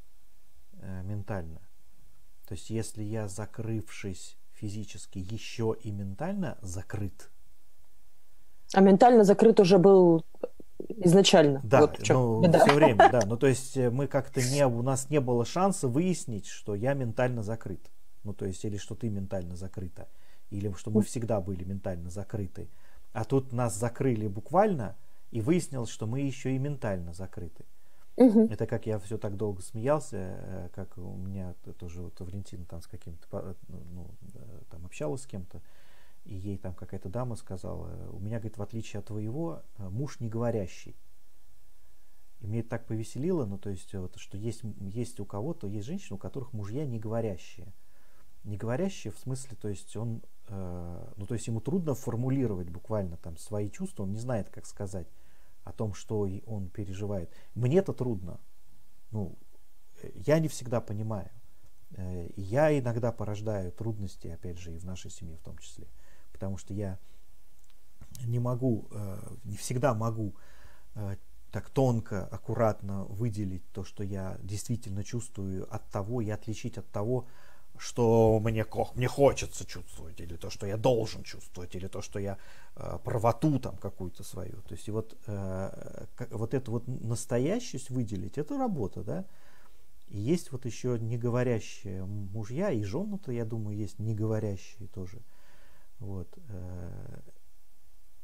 э, 0.73 1.03
ментально. 1.03 1.61
То 2.45 2.53
есть 2.53 2.69
если 2.69 3.03
я, 3.03 3.27
закрывшись 3.27 4.37
физически, 4.53 5.19
еще 5.19 5.75
и 5.81 5.91
ментально 5.91 6.57
закрыт. 6.61 7.29
А 8.73 8.79
ментально 8.79 9.23
закрыт 9.23 9.59
уже 9.59 9.77
был 9.77 10.25
изначально. 10.89 11.61
Да, 11.63 11.81
вот 11.81 11.99
ну, 12.09 12.41
да. 12.47 12.65
все 12.65 12.73
время, 12.73 13.09
да. 13.11 13.21
Ну, 13.25 13.37
то 13.37 13.47
есть 13.53 13.77
э, 13.77 13.89
мы 13.89 14.07
как-то 14.07 14.41
не, 14.41 14.65
у 14.65 14.81
нас 14.81 15.09
не 15.09 15.19
было 15.19 15.45
шанса 15.45 15.87
выяснить, 15.87 16.47
что 16.47 16.75
я 16.75 16.93
ментально 16.93 17.43
закрыт. 17.43 17.89
Ну, 18.23 18.33
то 18.33 18.45
есть, 18.45 18.63
или 18.65 18.77
что 18.77 18.95
ты 18.95 19.09
ментально 19.09 19.55
закрыта. 19.55 20.07
Или 20.49 20.71
что 20.73 20.91
мы 20.91 21.01
всегда 21.01 21.41
были 21.41 21.63
ментально 21.63 22.09
закрыты. 22.09 22.69
А 23.13 23.23
тут 23.23 23.51
нас 23.51 23.77
закрыли 23.77 24.27
буквально, 24.27 24.95
и 25.31 25.41
выяснилось, 25.41 25.89
что 25.89 26.07
мы 26.07 26.21
еще 26.21 26.55
и 26.55 26.59
ментально 26.59 27.13
закрыты. 27.13 27.65
Мгм. 28.17 28.51
Это 28.51 28.67
как 28.67 28.85
я 28.85 28.99
все 28.99 29.17
так 29.17 29.37
долго 29.37 29.61
смеялся, 29.61 30.17
э, 30.17 30.69
как 30.73 30.97
у 30.97 31.15
меня 31.15 31.55
тоже 31.79 32.01
вот 32.01 32.19
Валентина 32.19 32.65
там 32.65 32.81
с 32.81 32.87
каким-то, 32.87 33.55
ну, 33.67 34.07
э, 34.33 34.59
там 34.69 34.85
общалась 34.85 35.23
с 35.23 35.27
кем-то, 35.27 35.61
и 36.23 36.35
ей 36.35 36.57
там 36.57 36.73
какая-то 36.73 37.09
дама 37.09 37.35
сказала, 37.35 38.09
у 38.11 38.19
меня, 38.19 38.37
говорит, 38.37 38.57
в 38.57 38.61
отличие 38.61 38.99
от 38.99 39.07
твоего, 39.07 39.63
э, 39.77 39.89
муж 39.89 40.19
не 40.19 40.29
говорящий. 40.29 40.95
И 42.39 42.47
мне 42.47 42.61
это 42.61 42.69
так 42.69 42.87
повеселило, 42.87 43.45
ну, 43.45 43.57
то 43.57 43.69
есть, 43.69 43.93
вот, 43.93 44.17
что 44.17 44.37
есть, 44.37 44.61
есть 44.79 45.19
у 45.19 45.25
кого-то, 45.25 45.67
есть 45.67 45.85
женщины, 45.85 46.15
у 46.15 46.19
которых 46.19 46.53
мужья 46.53 46.85
не 46.85 46.99
говорящие. 46.99 47.73
Не 48.43 48.57
говорящие 48.57 49.13
в 49.13 49.19
смысле, 49.19 49.55
то 49.55 49.67
есть 49.67 49.95
он, 49.95 50.23
э, 50.47 51.13
ну, 51.17 51.25
то 51.27 51.35
есть 51.35 51.47
ему 51.47 51.61
трудно 51.61 51.93
формулировать 51.93 52.69
буквально 52.69 53.17
там 53.17 53.37
свои 53.37 53.69
чувства, 53.69 54.03
он 54.03 54.11
не 54.11 54.17
знает, 54.17 54.49
как 54.49 54.65
сказать 54.65 55.07
о 55.63 55.71
том, 55.71 55.93
что 55.93 56.27
он 56.47 56.69
переживает. 56.69 57.31
Мне 57.53 57.77
это 57.77 57.93
трудно. 57.93 58.39
Ну, 59.11 59.37
э, 60.01 60.09
я 60.15 60.39
не 60.39 60.47
всегда 60.47 60.81
понимаю. 60.81 61.29
Э, 61.91 62.29
я 62.35 62.77
иногда 62.77 63.11
порождаю 63.11 63.71
трудности, 63.71 64.27
опять 64.27 64.57
же, 64.57 64.73
и 64.73 64.79
в 64.79 64.85
нашей 64.85 65.11
семье 65.11 65.37
в 65.37 65.41
том 65.41 65.57
числе. 65.59 65.87
Потому 66.41 66.57
что 66.57 66.73
я 66.73 66.97
не 68.25 68.39
могу, 68.39 68.87
э, 68.89 69.19
не 69.43 69.57
всегда 69.57 69.93
могу 69.93 70.33
э, 70.95 71.15
так 71.51 71.69
тонко, 71.69 72.25
аккуратно 72.25 73.03
выделить 73.03 73.61
то, 73.73 73.83
что 73.83 74.03
я 74.03 74.39
действительно 74.41 75.03
чувствую 75.03 75.71
от 75.71 75.87
того 75.91 76.19
и 76.19 76.31
отличить 76.31 76.79
от 76.79 76.89
того, 76.89 77.27
что 77.77 78.39
мне, 78.39 78.65
мне 78.95 79.07
хочется 79.07 79.67
чувствовать, 79.67 80.19
или 80.19 80.35
то, 80.35 80.49
что 80.49 80.65
я 80.65 80.77
должен 80.77 81.21
чувствовать, 81.21 81.75
или 81.75 81.87
то, 81.87 82.01
что 82.01 82.17
я 82.17 82.39
э, 82.75 82.97
правоту 83.03 83.59
там 83.59 83.77
какую-то 83.77 84.23
свою. 84.23 84.63
То 84.63 84.73
есть 84.73 84.87
и 84.87 84.91
вот, 84.91 85.15
вот 86.31 86.53
эту 86.55 86.71
вот 86.71 86.87
настоящесть 86.87 87.91
выделить, 87.91 88.39
это 88.39 88.57
работа, 88.57 89.03
да. 89.03 89.25
И 90.07 90.17
есть 90.17 90.51
вот 90.51 90.65
еще 90.65 90.97
неговорящие 90.99 92.03
мужья, 92.03 92.71
и 92.71 92.83
жены-то, 92.83 93.31
я 93.31 93.45
думаю, 93.45 93.77
есть 93.77 93.99
неговорящие 93.99 94.87
тоже. 94.87 95.21
Вот. 96.01 96.35
э, 96.49 97.21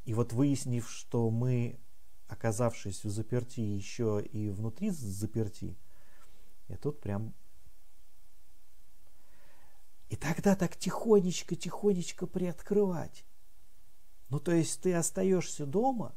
И 0.06 0.14
вот 0.14 0.34
выяснив, 0.34 0.90
что 0.90 1.30
мы, 1.30 1.80
оказавшись 2.28 3.06
в 3.06 3.10
заперти, 3.10 3.60
еще 3.60 4.22
и 4.22 4.50
внутри 4.50 4.90
заперти, 4.90 5.78
и 6.68 6.76
тут 6.76 7.00
прям 7.00 7.34
и 10.10 10.16
тогда 10.16 10.56
так 10.56 10.76
тихонечко-тихонечко 10.78 12.28
приоткрывать. 12.28 13.26
Ну, 14.30 14.40
то 14.40 14.54
есть 14.54 14.82
ты 14.82 14.94
остаешься 14.94 15.66
дома, 15.66 16.16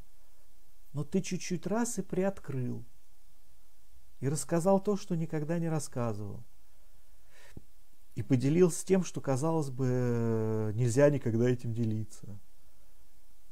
но 0.92 1.04
ты 1.04 1.20
чуть-чуть 1.20 1.66
раз 1.66 1.98
и 1.98 2.02
приоткрыл. 2.02 2.84
И 4.20 4.28
рассказал 4.28 4.80
то, 4.80 4.96
что 4.96 5.16
никогда 5.16 5.58
не 5.58 5.68
рассказывал. 5.68 6.44
И 8.14 8.22
поделился 8.22 8.84
тем, 8.84 9.04
что, 9.04 9.20
казалось 9.20 9.70
бы, 9.70 10.72
нельзя 10.74 11.08
никогда 11.10 11.48
этим 11.48 11.72
делиться. 11.72 12.38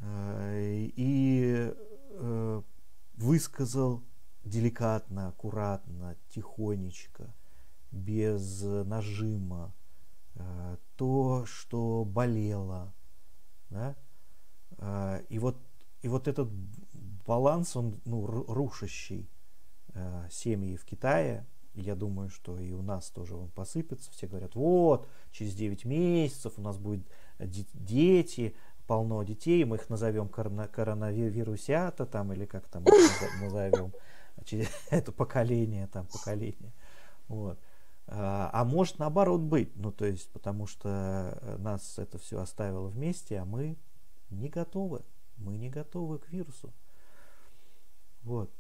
Э, 0.01 0.89
И 0.97 1.73
э, 2.11 2.63
высказал 3.15 4.03
деликатно, 4.45 5.29
аккуратно, 5.29 6.17
тихонечко, 6.29 7.35
без 7.91 8.63
нажима, 8.63 9.75
э, 10.35 10.77
то, 10.97 11.45
что 11.47 12.05
болело. 12.05 12.95
Да? 13.71 13.97
И 15.29 15.39
вот, 15.39 15.61
и 16.03 16.09
вот 16.09 16.29
этот 16.29 16.49
баланс, 17.27 17.75
он 17.75 18.01
ну, 18.05 18.25
ру- 18.27 18.45
рушащий 18.47 19.29
семьи 20.31 20.77
в 20.77 20.85
Китае, 20.85 21.47
я 21.83 21.95
думаю, 21.95 22.29
что 22.31 22.59
и 22.59 22.73
у 22.73 22.83
нас 22.83 23.11
тоже 23.11 23.37
он 23.37 23.49
посыпется. 23.51 24.11
Все 24.13 24.27
говорят, 24.27 24.55
вот, 24.55 25.09
через 25.33 25.55
9 25.55 25.85
месяцев 25.85 26.55
у 26.57 26.61
нас 26.61 26.79
будет 26.79 27.07
де- 27.39 27.67
дети, 27.75 28.55
полно 28.87 29.23
детей, 29.23 29.65
мы 29.65 29.77
их 29.77 29.89
назовем 29.91 30.29
корона- 30.29 30.67
коронавирусята 30.69 32.07
там, 32.07 32.33
или 32.33 32.47
как 32.47 32.67
там 32.69 32.85
назовем, 33.41 33.93
Через 34.45 34.69
это 34.91 35.13
поколение, 35.13 35.87
там, 35.89 36.07
поколение. 36.07 36.73
Вот. 37.29 37.59
А 38.07 38.49
а 38.53 38.65
может 38.65 38.99
наоборот 38.99 39.43
быть, 39.43 39.77
ну 39.77 39.93
то 39.93 40.07
есть, 40.07 40.31
потому 40.31 40.67
что 40.67 41.39
э, 41.43 41.57
нас 41.59 41.99
это 41.99 42.17
все 42.17 42.41
оставило 42.41 42.89
вместе, 42.89 43.39
а 43.39 43.45
мы 43.45 43.77
не 44.31 44.49
готовы, 44.49 45.03
мы 45.37 45.59
не 45.59 45.69
готовы 45.69 46.19
к 46.19 46.31
вирусу. 46.31 46.73
Вот. 48.23 48.51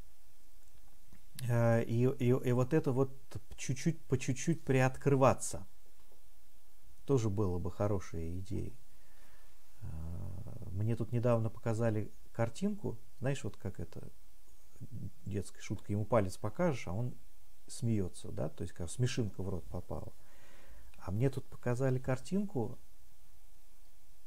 Э, 1.48 1.82
И, 1.84 2.04
и, 2.04 2.28
и 2.28 2.52
вот 2.52 2.74
это 2.74 2.92
вот 2.92 3.10
чуть-чуть, 3.56 4.00
по 4.04 4.18
чуть-чуть 4.18 4.64
приоткрываться 4.64 5.66
тоже 7.06 7.30
было 7.30 7.58
бы 7.58 7.72
хорошей 7.72 8.38
идеей. 8.40 8.78
Э, 9.80 9.86
Мне 10.72 10.94
тут 10.94 11.12
недавно 11.12 11.48
показали 11.48 12.12
картинку, 12.32 12.98
знаешь, 13.20 13.42
вот 13.44 13.56
как 13.56 13.80
это 13.80 14.10
детская 15.24 15.60
шутка, 15.60 15.92
ему 15.92 16.04
палец 16.04 16.36
покажешь, 16.36 16.86
а 16.86 16.92
он 16.92 17.14
смеется, 17.66 18.30
да, 18.30 18.48
то 18.48 18.62
есть 18.62 18.74
как 18.74 18.90
смешинка 18.90 19.42
в 19.42 19.48
рот 19.48 19.64
попала. 19.64 20.12
А 20.98 21.10
мне 21.10 21.30
тут 21.30 21.46
показали 21.46 21.98
картинку, 21.98 22.78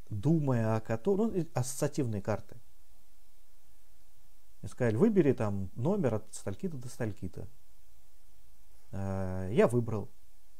думая 0.09 0.75
о 0.75 0.81
которой, 0.81 1.31
ну, 1.31 1.47
ассоциативные 1.53 2.21
карты. 2.21 2.57
И 4.61 4.67
сказали, 4.67 4.95
выбери 4.95 5.33
там 5.33 5.69
номер 5.75 6.15
от 6.15 6.33
стальки-то 6.33 6.77
до 6.77 6.87
стальки-то. 6.87 7.47
Э, 8.91 9.49
Я 9.51 9.67
выбрал. 9.67 10.09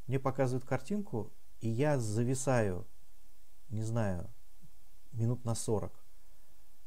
Мне 0.08 0.20
показывают 0.20 0.66
картинку, 0.66 1.32
и 1.60 1.70
я 1.70 2.00
зависаю, 2.00 2.88
не 3.70 3.84
знаю, 3.84 4.30
минут 5.12 5.46
на 5.46 5.56
40. 5.56 5.94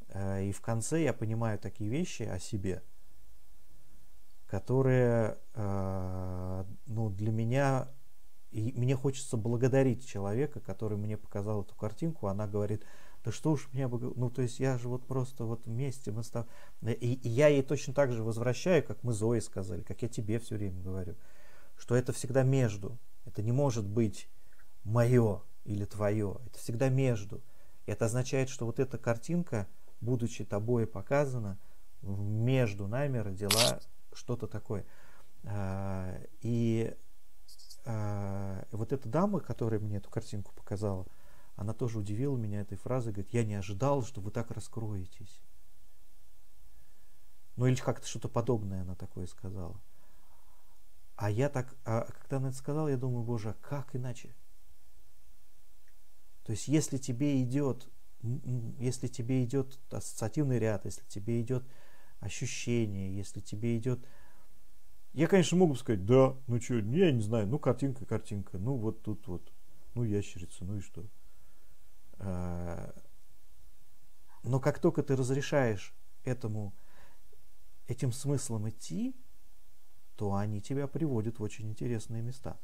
Э, 0.08 0.44
И 0.44 0.52
в 0.52 0.60
конце 0.60 1.02
я 1.02 1.12
понимаю 1.12 1.58
такие 1.58 1.88
вещи 1.88 2.24
о 2.24 2.38
себе, 2.38 2.82
которые, 4.46 5.38
э, 5.54 6.64
ну, 6.86 7.10
для 7.10 7.30
меня, 7.30 7.88
и 8.50 8.72
мне 8.76 8.96
хочется 8.96 9.36
благодарить 9.36 10.06
человека, 10.06 10.60
который 10.60 10.98
мне 10.98 11.16
показал 11.16 11.62
эту 11.62 11.74
картинку. 11.74 12.26
Она 12.26 12.46
говорит, 12.46 12.84
да 13.24 13.32
что 13.32 13.52
уж 13.52 13.68
мне, 13.72 13.88
ну, 13.88 14.30
то 14.30 14.42
есть 14.42 14.60
я 14.60 14.76
же 14.76 14.88
вот 14.88 15.06
просто 15.06 15.44
вот 15.44 15.66
вместе 15.66 16.12
мы 16.12 16.22
став... 16.22 16.46
и, 16.82 17.14
и 17.14 17.28
я 17.28 17.48
ей 17.48 17.62
точно 17.62 17.94
так 17.94 18.12
же 18.12 18.22
возвращаю, 18.22 18.84
как 18.84 19.02
мы 19.02 19.14
Зое 19.14 19.40
сказали, 19.40 19.82
как 19.82 20.02
я 20.02 20.08
тебе 20.08 20.38
все 20.38 20.56
время 20.56 20.82
говорю, 20.82 21.16
что 21.76 21.96
это 21.96 22.12
всегда 22.12 22.42
между. 22.42 22.98
Это 23.24 23.42
не 23.42 23.52
может 23.52 23.86
быть 23.86 24.28
мое 24.84 25.42
или 25.64 25.86
твое. 25.86 26.38
Это 26.46 26.58
всегда 26.58 26.90
между. 26.90 27.42
И 27.86 27.90
это 27.90 28.04
означает, 28.04 28.50
что 28.50 28.66
вот 28.66 28.78
эта 28.78 28.98
картинка, 28.98 29.66
будучи 30.02 30.44
тобой 30.44 30.86
показана, 30.86 31.58
между 32.02 32.86
нами 32.86 33.16
родила 33.18 33.80
что-то 34.12 34.46
такое. 34.46 34.84
А, 35.44 36.14
И 36.42 36.94
а, 37.86 38.66
вот 38.70 38.92
эта 38.92 39.08
дама, 39.08 39.40
которая 39.40 39.80
мне 39.80 39.96
эту 39.96 40.10
картинку 40.10 40.52
показала, 40.54 41.06
она 41.56 41.72
тоже 41.72 41.98
удивила 41.98 42.36
меня 42.36 42.60
этой 42.60 42.76
фразой, 42.76 43.12
говорит, 43.12 43.32
я 43.32 43.44
не 43.44 43.54
ожидал, 43.54 44.02
что 44.02 44.20
вы 44.20 44.30
так 44.30 44.50
раскроетесь. 44.50 45.42
Ну 47.56 47.66
или 47.66 47.76
как-то 47.76 48.06
что-то 48.06 48.28
подобное 48.28 48.82
она 48.82 48.96
такое 48.96 49.26
сказала. 49.26 49.80
А 51.16 51.30
я 51.30 51.48
так, 51.48 51.76
а 51.84 52.06
когда 52.20 52.38
она 52.38 52.48
это 52.48 52.56
сказала, 52.56 52.88
я 52.88 52.96
думаю, 52.96 53.22
боже, 53.22 53.50
а 53.50 53.54
как 53.54 53.94
иначе? 53.94 54.34
То 56.42 56.50
есть, 56.50 56.66
если 56.66 56.98
тебе 56.98 57.40
идет, 57.42 57.88
если 58.78 59.06
тебе 59.06 59.44
идет 59.44 59.78
ассоциативный 59.90 60.58
ряд, 60.58 60.84
если 60.84 61.04
тебе 61.06 61.40
идет 61.40 61.64
ощущение, 62.18 63.16
если 63.16 63.40
тебе 63.40 63.78
идет... 63.78 64.04
Я, 65.12 65.28
конечно, 65.28 65.56
могу 65.56 65.76
сказать, 65.76 66.04
да, 66.04 66.36
ну 66.48 66.60
что, 66.60 66.74
я 66.74 67.12
не 67.12 67.22
знаю, 67.22 67.46
ну 67.46 67.60
картинка, 67.60 68.04
картинка, 68.04 68.58
ну 68.58 68.74
вот 68.76 69.02
тут 69.02 69.28
вот, 69.28 69.52
ну 69.94 70.02
ящерица, 70.02 70.64
ну 70.64 70.78
и 70.78 70.80
что? 70.80 71.04
А, 72.18 72.94
Но 74.42 74.60
как 74.60 74.78
только 74.78 75.02
ты 75.02 75.16
разрешаешь 75.16 75.94
этому, 76.24 76.74
этим 77.86 78.12
смыслом 78.12 78.68
идти, 78.68 79.14
то 80.16 80.34
они 80.34 80.60
тебя 80.60 80.86
приводят 80.86 81.38
в 81.38 81.42
очень 81.42 81.68
интересные 81.68 82.22
места. 82.22 82.58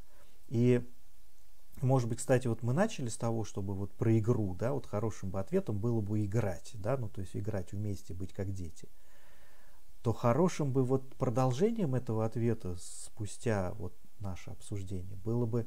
И, 0.48 0.86
может 1.82 2.08
быть, 2.08 2.18
кстати, 2.18 2.46
вот 2.46 2.62
мы 2.62 2.72
начали 2.72 3.08
с 3.08 3.16
того, 3.16 3.44
чтобы 3.44 3.74
вот 3.74 3.92
про 3.94 4.16
игру, 4.18 4.54
да, 4.54 4.72
вот 4.72 4.86
хорошим 4.86 5.30
бы 5.30 5.40
ответом 5.40 5.78
было 5.78 6.00
бы 6.00 6.24
играть, 6.24 6.72
да, 6.74 6.96
ну 6.96 7.08
то 7.08 7.20
есть 7.20 7.36
играть 7.36 7.72
вместе, 7.72 8.14
быть 8.14 8.32
как 8.32 8.52
дети. 8.52 8.88
То 10.02 10.12
хорошим 10.12 10.72
бы 10.72 10.84
вот 10.84 11.14
продолжением 11.16 11.94
этого 11.94 12.24
ответа 12.24 12.76
спустя 12.80 13.72
вот 13.74 13.94
наше 14.18 14.50
обсуждение 14.50 15.16
было 15.16 15.46
бы 15.46 15.66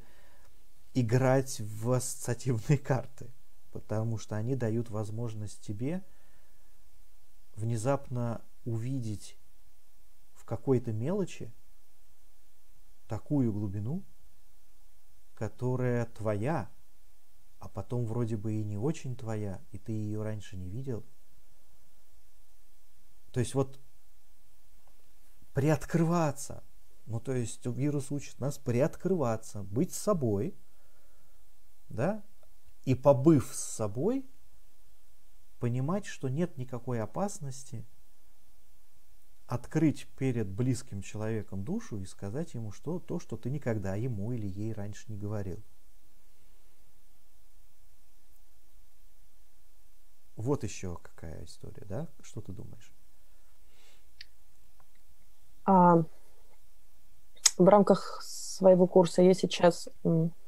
играть 0.93 1.59
в 1.59 1.91
ассоциативные 1.91 2.77
карты, 2.79 3.31
потому 3.73 4.17
что 4.17 4.37
они 4.37 4.55
дают 4.55 4.89
возможность 4.89 5.61
тебе 5.61 6.05
внезапно 7.55 8.41
увидеть 8.63 9.37
в 10.33 10.45
какой-то 10.45 10.93
мелочи 10.93 11.51
такую 13.07 13.51
глубину, 13.51 14.03
которая 15.33 16.05
твоя, 16.05 16.71
а 17.59 17.67
потом 17.67 18.05
вроде 18.05 18.37
бы 18.37 18.53
и 18.53 18.63
не 18.63 18.77
очень 18.77 19.15
твоя, 19.15 19.61
и 19.71 19.77
ты 19.77 19.91
ее 19.91 20.21
раньше 20.21 20.55
не 20.55 20.69
видел. 20.69 21.03
То 23.31 23.39
есть 23.39 23.55
вот 23.55 23.79
приоткрываться. 25.53 26.63
Ну, 27.05 27.19
то 27.19 27.33
есть 27.33 27.65
вирус 27.65 28.11
учит 28.11 28.39
нас 28.39 28.57
приоткрываться, 28.57 29.63
быть 29.63 29.93
собой, 29.93 30.55
да, 31.89 32.23
и 32.85 32.95
побыв 32.95 33.51
с 33.53 33.59
собой, 33.59 34.25
понимать, 35.59 36.05
что 36.05 36.27
нет 36.27 36.57
никакой 36.57 37.01
опасности 37.01 37.85
открыть 39.47 40.07
перед 40.17 40.47
близким 40.49 41.01
человеком 41.01 41.63
душу 41.63 41.97
и 41.99 42.05
сказать 42.05 42.53
ему 42.53 42.71
что, 42.71 42.99
то, 42.99 43.19
что 43.19 43.37
ты 43.37 43.49
никогда 43.49 43.95
ему 43.95 44.31
или 44.31 44.47
ей 44.47 44.73
раньше 44.73 45.05
не 45.07 45.17
говорил. 45.17 45.61
Вот 50.35 50.63
еще 50.63 50.97
какая 51.01 51.45
история, 51.45 51.85
да? 51.85 52.07
Что 52.21 52.41
ты 52.41 52.51
думаешь? 52.51 52.91
А, 55.65 56.03
в 57.57 57.65
рамках 57.65 58.21
своего 58.23 58.87
курса 58.87 59.21
я 59.21 59.33
сейчас 59.33 59.87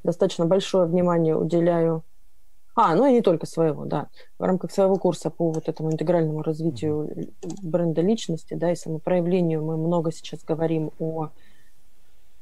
достаточно 0.02 0.44
большое 0.44 0.86
внимание 0.86 1.36
уделяю 1.36 2.04
а, 2.76 2.94
ну 2.94 3.06
и 3.06 3.12
не 3.14 3.22
только 3.22 3.46
своего, 3.46 3.86
да. 3.86 4.08
В 4.38 4.42
рамках 4.42 4.70
своего 4.70 4.96
курса 4.96 5.30
по 5.30 5.50
вот 5.50 5.66
этому 5.66 5.90
интегральному 5.90 6.42
развитию 6.42 7.32
бренда 7.62 8.02
личности, 8.02 8.52
да, 8.52 8.70
и 8.70 8.76
самопроявлению 8.76 9.64
мы 9.64 9.78
много 9.78 10.12
сейчас 10.12 10.44
говорим 10.44 10.92
о 10.98 11.30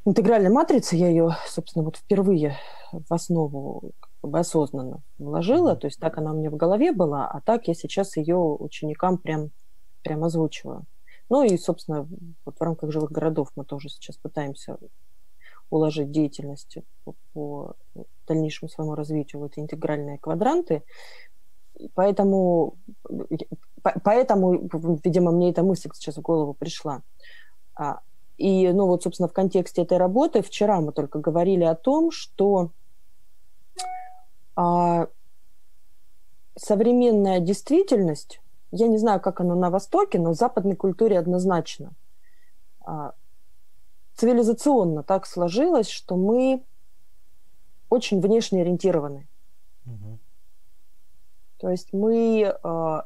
интегральной 0.05 0.51
матрице. 0.51 0.97
Я 0.97 1.09
ее, 1.09 1.37
собственно, 1.47 1.85
вот 1.85 1.99
впервые 1.99 2.57
в 2.91 3.15
основу 3.15 3.93
как 4.01 4.31
бы 4.31 4.41
осознанно 4.41 5.03
вложила. 5.19 5.77
То 5.77 5.87
есть 5.87 6.01
так 6.01 6.19
она 6.19 6.33
у 6.33 6.37
меня 6.37 6.51
в 6.51 6.57
голове 6.57 6.91
была, 6.91 7.29
а 7.29 7.41
так 7.41 7.69
я 7.69 7.75
сейчас 7.75 8.17
ее 8.17 8.37
ученикам 8.37 9.19
прям, 9.19 9.51
прям 10.03 10.25
озвучиваю. 10.25 10.83
Ну 11.31 11.45
и, 11.45 11.57
собственно, 11.57 12.09
вот 12.45 12.57
в 12.59 12.61
рамках 12.61 12.91
живых 12.91 13.13
городов 13.13 13.51
мы 13.55 13.65
тоже 13.65 13.89
сейчас 13.89 14.17
пытаемся 14.17 14.79
уложить 15.71 16.11
деятельность 16.11 16.79
по, 17.05 17.15
по 17.33 17.75
дальнейшему 18.27 18.69
своему 18.69 18.95
развитию 18.95 19.41
в 19.41 19.45
эти 19.45 19.61
интегральные 19.61 20.19
квадранты. 20.19 20.83
Поэтому, 21.95 22.77
поэтому, 24.03 24.71
видимо, 25.05 25.33
мне 25.33 25.51
эта 25.51 25.63
мысль 25.63 25.91
сейчас 25.93 26.17
в 26.17 26.21
голову 26.21 26.55
пришла. 26.55 27.03
А, 27.75 28.01
и, 28.37 28.73
ну 28.73 28.87
вот, 28.87 29.03
собственно, 29.03 29.29
в 29.29 29.33
контексте 29.33 29.83
этой 29.83 29.99
работы 29.99 30.43
вчера 30.43 30.81
мы 30.81 30.93
только 30.93 31.19
говорили 31.19 31.65
о 31.65 31.75
том, 31.75 32.11
что 32.11 32.71
а, 34.57 35.09
современная 36.57 37.41
действительность, 37.41 38.41
я 38.71 38.87
не 38.87 38.99
знаю, 38.99 39.21
как 39.21 39.41
она 39.41 39.55
на 39.55 39.71
Востоке, 39.71 40.19
но 40.19 40.31
в 40.31 40.37
западной 40.37 40.77
культуре 40.77 41.19
однозначно, 41.19 41.93
а, 42.81 43.15
цивилизационно 44.15 45.03
так 45.03 45.27
сложилось, 45.27 45.89
что 45.89 46.17
мы 46.17 46.63
очень 47.89 48.21
внешне 48.21 48.63
ориентированы. 48.63 49.29
Угу. 49.87 50.19
То 51.59 51.71
есть 51.71 51.93
мы 51.93 52.55
э, 52.63 53.03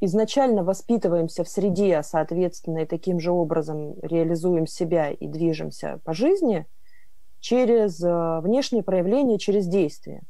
изначально 0.00 0.64
воспитываемся 0.64 1.44
в 1.44 1.48
среде, 1.48 2.02
соответственно, 2.02 2.78
и 2.78 2.86
таким 2.86 3.20
же 3.20 3.30
образом 3.30 3.94
реализуем 4.02 4.66
себя 4.66 5.10
и 5.10 5.26
движемся 5.26 6.00
по 6.04 6.14
жизни 6.14 6.66
через 7.40 8.02
э, 8.02 8.40
внешние 8.40 8.82
проявления, 8.82 9.38
через 9.38 9.66
действия. 9.66 10.22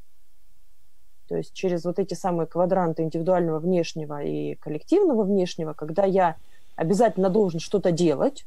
То 1.29 1.37
есть 1.37 1.55
через 1.55 1.85
вот 1.85 1.99
эти 1.99 2.15
самые 2.15 2.47
квадранты 2.47 3.03
индивидуального 3.03 3.59
внешнего 3.59 4.23
и 4.23 4.57
коллективного 4.57 5.25
внешнего, 5.25 5.73
когда 5.73 6.05
я 6.05 6.37
обязательно 6.77 7.31
должен 7.31 7.61
что-то 7.61 7.93
делать, 7.93 8.47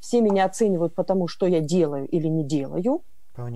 все 0.00 0.20
меня 0.20 0.44
оценивают 0.44 0.94
потому, 0.94 1.28
что 1.28 1.46
я 1.46 1.60
делаю 1.60 2.06
или 2.06 2.28
не 2.28 2.44
делаю. 2.44 3.02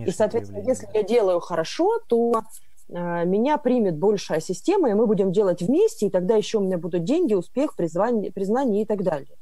и, 0.07 0.11
соответственно, 0.11 0.62
если 0.64 0.88
я 0.94 1.02
делаю 1.02 1.40
хорошо, 1.40 2.00
то 2.07 2.42
э, 2.88 3.24
меня 3.24 3.59
примет 3.59 3.96
большая 3.98 4.40
система, 4.40 4.90
и 4.90 4.94
мы 4.94 5.07
будем 5.07 5.33
делать 5.33 5.62
вместе, 5.62 6.07
и 6.07 6.11
тогда 6.11 6.37
еще 6.37 6.59
у 6.59 6.62
меня 6.62 6.78
будут 6.78 7.05
деньги, 7.05 7.35
успех, 7.35 7.74
призвание, 7.76 8.33
признание 8.33 8.83
и 8.83 8.87
так 8.87 9.02
далее. 9.02 9.37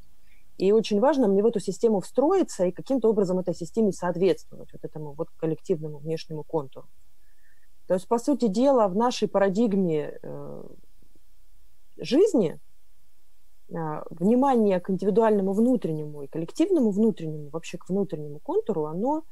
И 0.59 0.73
очень 0.73 1.01
важно 1.01 1.27
мне 1.27 1.43
в 1.43 1.47
эту 1.47 1.59
систему 1.59 2.01
встроиться 2.01 2.67
и 2.67 2.71
каким-то 2.71 3.09
образом 3.09 3.39
этой 3.39 3.55
системе 3.55 3.93
соответствовать, 3.93 4.71
вот 4.73 4.85
этому 4.85 5.13
вот 5.13 5.29
коллективному 5.39 5.99
внешнему 5.99 6.43
контуру. 6.43 6.87
То 7.87 7.95
есть, 7.95 8.07
по 8.07 8.19
сути 8.19 8.47
дела, 8.47 8.87
в 8.89 8.95
нашей 8.95 9.27
парадигме 9.27 10.19
э, 10.23 10.63
жизни– 11.99 12.59
внимание 13.71 14.81
к 14.81 14.91
индивидуальному 14.91 15.53
внутреннему 15.53 16.23
и 16.23 16.27
коллективному 16.27 16.91
внутреннему, 16.91 17.51
вообще 17.51 17.79
к 17.79 17.89
внутреннему 17.89 18.41
контуру, 18.41 18.87
оно 18.87 19.25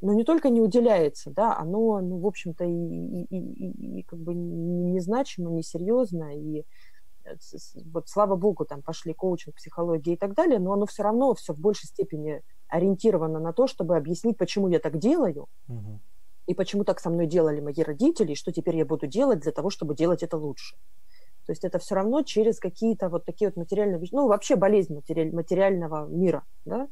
ну, 0.00 0.12
не 0.12 0.24
только 0.24 0.48
не 0.48 0.60
уделяется, 0.60 1.30
да, 1.30 1.56
оно, 1.56 2.00
ну, 2.00 2.18
в 2.18 2.26
общем-то, 2.26 2.64
и, 2.64 2.70
и, 2.70 3.36
и, 3.36 3.98
и 3.98 4.02
как 4.04 4.18
бы 4.18 4.34
незначимо, 4.34 5.50
несерьезно, 5.50 6.36
и 6.36 6.64
э, 7.24 7.34
вот 7.92 8.08
слава 8.08 8.36
богу, 8.36 8.64
там 8.64 8.82
пошли 8.82 9.12
коучинг, 9.12 9.56
психология 9.56 10.12
и 10.12 10.16
так 10.16 10.34
далее, 10.34 10.60
но 10.60 10.72
оно 10.72 10.86
все 10.86 11.02
равно 11.02 11.34
все 11.34 11.52
в 11.52 11.58
большей 11.58 11.88
степени 11.88 12.42
ориентировано 12.68 13.40
на 13.40 13.52
то, 13.52 13.66
чтобы 13.66 13.96
объяснить, 13.96 14.38
почему 14.38 14.68
я 14.68 14.78
так 14.78 14.98
делаю, 14.98 15.46
угу. 15.66 16.00
и 16.46 16.54
почему 16.54 16.84
так 16.84 17.00
со 17.00 17.10
мной 17.10 17.26
делали 17.26 17.60
мои 17.60 17.82
родители, 17.82 18.32
и 18.32 18.36
что 18.36 18.52
теперь 18.52 18.76
я 18.76 18.84
буду 18.84 19.06
делать 19.06 19.40
для 19.40 19.52
того, 19.52 19.70
чтобы 19.70 19.96
делать 19.96 20.22
это 20.22 20.36
лучше. 20.36 20.76
То 21.48 21.52
есть 21.52 21.64
это 21.64 21.78
все 21.78 21.94
равно 21.94 22.20
через 22.20 22.60
какие-то 22.60 23.08
вот 23.08 23.24
такие 23.24 23.48
вот 23.48 23.56
материальные 23.56 23.98
вещи, 23.98 24.14
ну, 24.14 24.28
вообще 24.28 24.54
болезнь 24.54 24.94
материаль, 24.94 25.32
материального 25.34 26.06
мира, 26.06 26.44
да, 26.66 26.88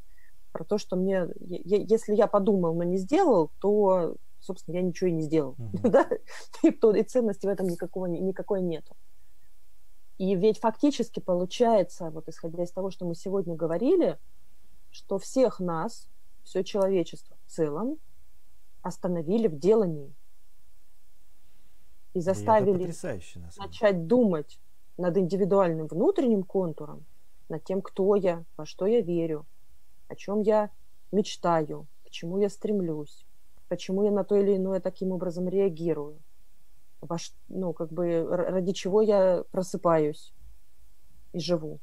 про 0.50 0.64
то, 0.64 0.78
что 0.78 0.96
мне, 0.96 1.28
если 1.42 2.14
я 2.14 2.26
подумал, 2.26 2.74
но 2.74 2.82
не 2.82 2.96
сделал, 2.96 3.50
то, 3.60 4.14
собственно, 4.40 4.76
я 4.76 4.80
ничего 4.80 5.08
и 5.08 5.12
не 5.12 5.20
сделал, 5.20 5.56
uh-huh. 5.58 5.90
да, 5.90 6.08
и, 6.62 6.70
то, 6.70 6.94
и 6.94 7.02
ценности 7.02 7.44
в 7.44 7.50
этом 7.50 7.66
никакого, 7.66 8.06
никакой 8.06 8.62
нету. 8.62 8.96
И 10.16 10.34
ведь 10.34 10.58
фактически 10.58 11.20
получается, 11.20 12.08
вот 12.08 12.26
исходя 12.30 12.62
из 12.62 12.70
того, 12.70 12.90
что 12.90 13.04
мы 13.04 13.14
сегодня 13.14 13.54
говорили, 13.56 14.18
что 14.90 15.18
всех 15.18 15.60
нас, 15.60 16.08
все 16.44 16.64
человечество 16.64 17.36
в 17.44 17.50
целом, 17.50 17.98
остановили 18.80 19.48
в 19.48 19.58
делании 19.58 20.14
и 22.16 22.20
заставили 22.20 22.84
и 22.84 23.58
начать 23.58 24.06
думать 24.06 24.58
над 24.96 25.18
индивидуальным 25.18 25.86
внутренним 25.86 26.44
контуром, 26.44 27.04
над 27.50 27.62
тем, 27.64 27.82
кто 27.82 28.16
я, 28.16 28.42
во 28.56 28.64
что 28.64 28.86
я 28.86 29.02
верю, 29.02 29.44
о 30.08 30.16
чем 30.16 30.40
я 30.40 30.70
мечтаю, 31.12 31.86
к 32.06 32.10
чему 32.10 32.38
я 32.38 32.48
стремлюсь, 32.48 33.26
почему 33.68 34.02
я 34.02 34.10
на 34.10 34.24
то 34.24 34.34
или 34.34 34.56
иное 34.56 34.80
таким 34.80 35.12
образом 35.12 35.46
реагирую, 35.46 36.16
во, 37.02 37.18
ну, 37.48 37.74
как 37.74 37.92
бы 37.92 38.26
ради 38.30 38.72
чего 38.72 39.02
я 39.02 39.44
просыпаюсь 39.50 40.32
и 41.34 41.38
живу. 41.38 41.80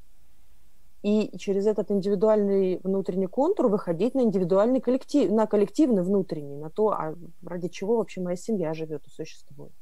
И 1.03 1.37
через 1.37 1.67
этот 1.67 1.91
индивидуальный 1.91 2.79
внутренний 2.81 3.27
контур 3.27 3.67
выходить 3.67 4.15
на 4.15 4.21
индивидуальный 4.21 4.81
коллектив, 4.81 5.29
на 5.29 5.45
коллективный 5.45 6.01
внутренний, 6.01 6.55
на 6.55 6.71
то, 6.71 6.89
а 6.89 7.13
ради 7.45 7.67
чего 7.67 7.97
вообще 7.97 8.19
моя 8.19 8.35
семья 8.35 8.73
живет 8.73 9.05
и 9.05 9.11
существует 9.11 9.73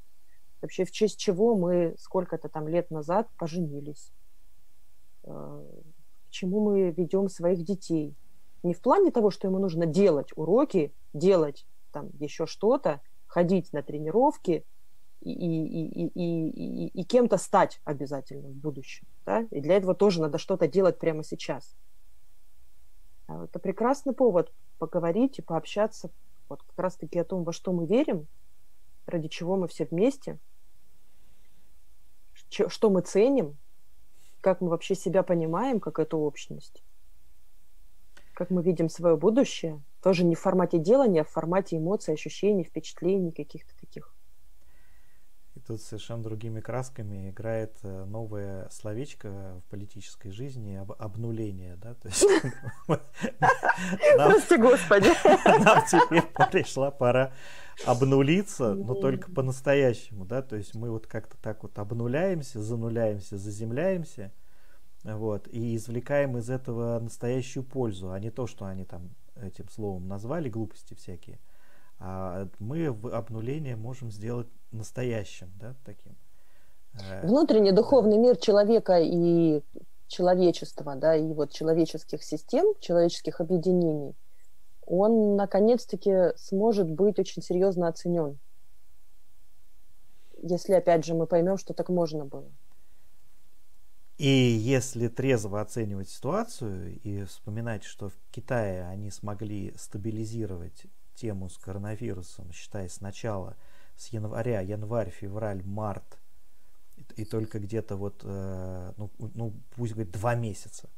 вообще 0.61 0.85
в 0.85 0.91
честь 0.91 1.19
чего 1.19 1.55
мы 1.55 1.95
сколько-то 1.97 2.49
там 2.49 2.67
лет 2.67 2.91
назад 2.91 3.27
поженились, 3.37 4.11
э, 5.23 5.29
к 5.29 6.29
чему 6.29 6.61
мы 6.61 6.91
ведем 6.91 7.29
своих 7.29 7.63
детей. 7.63 8.15
Не 8.63 8.73
в 8.73 8.81
плане 8.81 9.11
того, 9.11 9.31
что 9.31 9.47
ему 9.47 9.59
нужно 9.59 9.85
делать 9.85 10.29
уроки, 10.35 10.93
делать 11.13 11.65
там 11.91 12.09
еще 12.19 12.45
что-то, 12.45 13.01
ходить 13.25 13.73
на 13.73 13.81
тренировки 13.81 14.63
и, 15.21 15.31
и, 15.31 15.87
и, 15.87 16.07
и, 16.07 16.49
и, 16.49 16.87
и 16.87 17.03
кем-то 17.03 17.37
стать 17.37 17.81
обязательно 17.83 18.49
в 18.49 18.55
будущем. 18.55 19.07
Да? 19.25 19.41
И 19.51 19.61
для 19.61 19.77
этого 19.77 19.95
тоже 19.95 20.21
надо 20.21 20.37
что-то 20.37 20.67
делать 20.67 20.99
прямо 20.99 21.23
сейчас. 21.23 21.75
А 23.27 23.45
это 23.45 23.59
прекрасный 23.59 24.13
повод 24.13 24.51
поговорить 24.77 25.39
и 25.39 25.41
пообщаться 25.41 26.11
вот 26.49 26.61
как 26.63 26.77
раз-таки 26.77 27.17
о 27.17 27.23
том, 27.23 27.43
во 27.43 27.53
что 27.53 27.71
мы 27.71 27.85
верим, 27.85 28.27
ради 29.05 29.27
чего 29.27 29.57
мы 29.57 29.67
все 29.67 29.85
вместе– 29.85 30.37
что 32.51 32.89
мы 32.89 33.01
ценим, 33.01 33.57
как 34.41 34.61
мы 34.61 34.69
вообще 34.69 34.95
себя 34.95 35.23
понимаем, 35.23 35.79
как 35.79 35.99
эту 35.99 36.17
общность, 36.17 36.83
как 38.33 38.49
мы 38.49 38.61
видим 38.61 38.89
свое 38.89 39.15
будущее, 39.15 39.81
тоже 40.01 40.23
не 40.23 40.35
в 40.35 40.39
формате 40.39 40.79
делания, 40.79 41.21
а 41.21 41.25
в 41.25 41.29
формате 41.29 41.77
эмоций, 41.77 42.13
ощущений, 42.13 42.63
впечатлений 42.63 43.31
каких-то 43.31 43.73
таких. 43.79 44.10
Тут 45.71 45.79
совершенно 45.79 46.21
другими 46.21 46.59
красками 46.59 47.29
играет 47.29 47.77
э, 47.83 48.03
новое 48.03 48.67
словечко 48.71 49.61
в 49.65 49.69
политической 49.69 50.29
жизни 50.29 50.75
об, 50.75 50.91
обнуление, 50.91 51.77
да, 51.77 51.93
то 51.93 52.09
есть 52.09 52.25
Прости, 54.17 54.57
Господи. 54.57 55.07
нам 55.63 55.81
теперь 55.85 56.23
пришла 56.51 56.91
пора 56.91 57.31
обнулиться, 57.85 58.73
но 58.75 58.95
только 58.95 59.31
по-настоящему, 59.31 60.25
да, 60.25 60.41
то 60.41 60.57
есть 60.57 60.75
мы 60.75 60.91
вот 60.91 61.07
как-то 61.07 61.37
так 61.37 61.63
вот 61.63 61.79
обнуляемся, 61.79 62.61
зануляемся, 62.61 63.37
заземляемся, 63.37 64.33
вот, 65.05 65.47
и 65.47 65.77
извлекаем 65.77 66.37
из 66.37 66.49
этого 66.49 66.99
настоящую 66.99 67.63
пользу, 67.63 68.11
а 68.11 68.19
не 68.19 68.29
то, 68.29 68.45
что 68.45 68.65
они 68.65 68.83
там 68.83 69.11
этим 69.37 69.69
словом 69.69 70.09
назвали, 70.09 70.49
глупости 70.49 70.95
всякие. 70.95 71.39
А 72.03 72.47
мы 72.57 72.87
обнуление 72.87 73.75
можем 73.75 74.11
сделать 74.11 74.47
настоящим, 74.71 75.51
да, 75.59 75.75
таким. 75.85 76.15
Э, 76.93 77.27
Внутренний 77.27 77.71
духовный 77.71 78.17
мир 78.17 78.37
человека 78.37 78.99
и 78.99 79.61
человечества, 80.07 80.95
да, 80.95 81.15
и 81.15 81.31
вот 81.33 81.51
человеческих 81.51 82.23
систем, 82.23 82.73
человеческих 82.79 83.39
объединений, 83.39 84.15
он 84.87 85.35
наконец-таки 85.35 86.35
сможет 86.37 86.89
быть 86.89 87.19
очень 87.19 87.43
серьезно 87.43 87.87
оценен. 87.87 88.39
Если, 90.41 90.73
опять 90.73 91.05
же, 91.05 91.13
мы 91.13 91.27
поймем, 91.27 91.57
что 91.57 91.75
так 91.75 91.89
можно 91.89 92.25
было. 92.25 92.49
И 94.17 94.27
если 94.27 95.07
трезво 95.07 95.61
оценивать 95.61 96.09
ситуацию 96.09 96.99
и 97.01 97.23
вспоминать, 97.25 97.83
что 97.83 98.09
в 98.09 98.13
Китае 98.31 98.87
они 98.87 99.11
смогли 99.11 99.73
стабилизировать 99.77 100.87
тему 101.15 101.49
с 101.49 101.57
коронавирусом, 101.57 102.51
считая 102.51 102.89
сначала 102.89 103.57
с 103.95 104.07
января, 104.07 104.61
январь, 104.61 105.09
февраль, 105.09 105.63
март, 105.63 106.19
и, 107.15 107.25
только 107.25 107.59
где-то 107.59 107.97
вот, 107.97 108.21
э, 108.23 108.93
ну, 108.97 109.11
ну, 109.33 109.53
пусть 109.75 109.93
говорит, 109.93 110.13
два 110.13 110.35
месяца. 110.35 110.89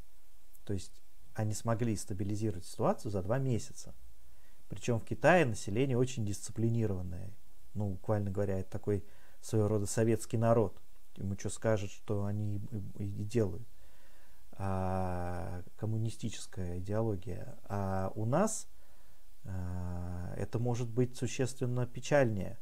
То 0.66 0.74
есть 0.74 1.02
они 1.34 1.54
смогли 1.54 1.96
стабилизировать 1.96 2.66
ситуацию 2.66 3.12
за 3.12 3.22
два 3.24 3.40
месяца. 3.40 3.94
Причем 4.70 5.00
в 5.00 5.06
Китае 5.06 5.46
население 5.46 5.98
очень 5.98 6.26
дисциплинированное. 6.26 7.32
Ну, 7.74 7.92
буквально 7.92 8.32
говоря, 8.32 8.60
это 8.60 8.70
такой 8.70 9.04
своего 9.42 9.68
рода 9.68 9.86
советский 9.86 10.38
народ 10.38 10.80
ему 11.18 11.38
что 11.38 11.50
скажет, 11.50 11.92
что 11.92 12.26
они 12.26 12.62
и, 12.98 13.04
и 13.04 13.24
делают. 13.24 13.68
А, 14.54 15.64
коммунистическая 15.78 16.80
идеология. 16.80 17.58
А 17.66 18.12
у 18.16 18.26
нас 18.26 18.68
это 19.46 20.60
может 20.60 20.90
быть 20.90 21.18
существенно 21.18 21.86
печальнее 21.86 22.58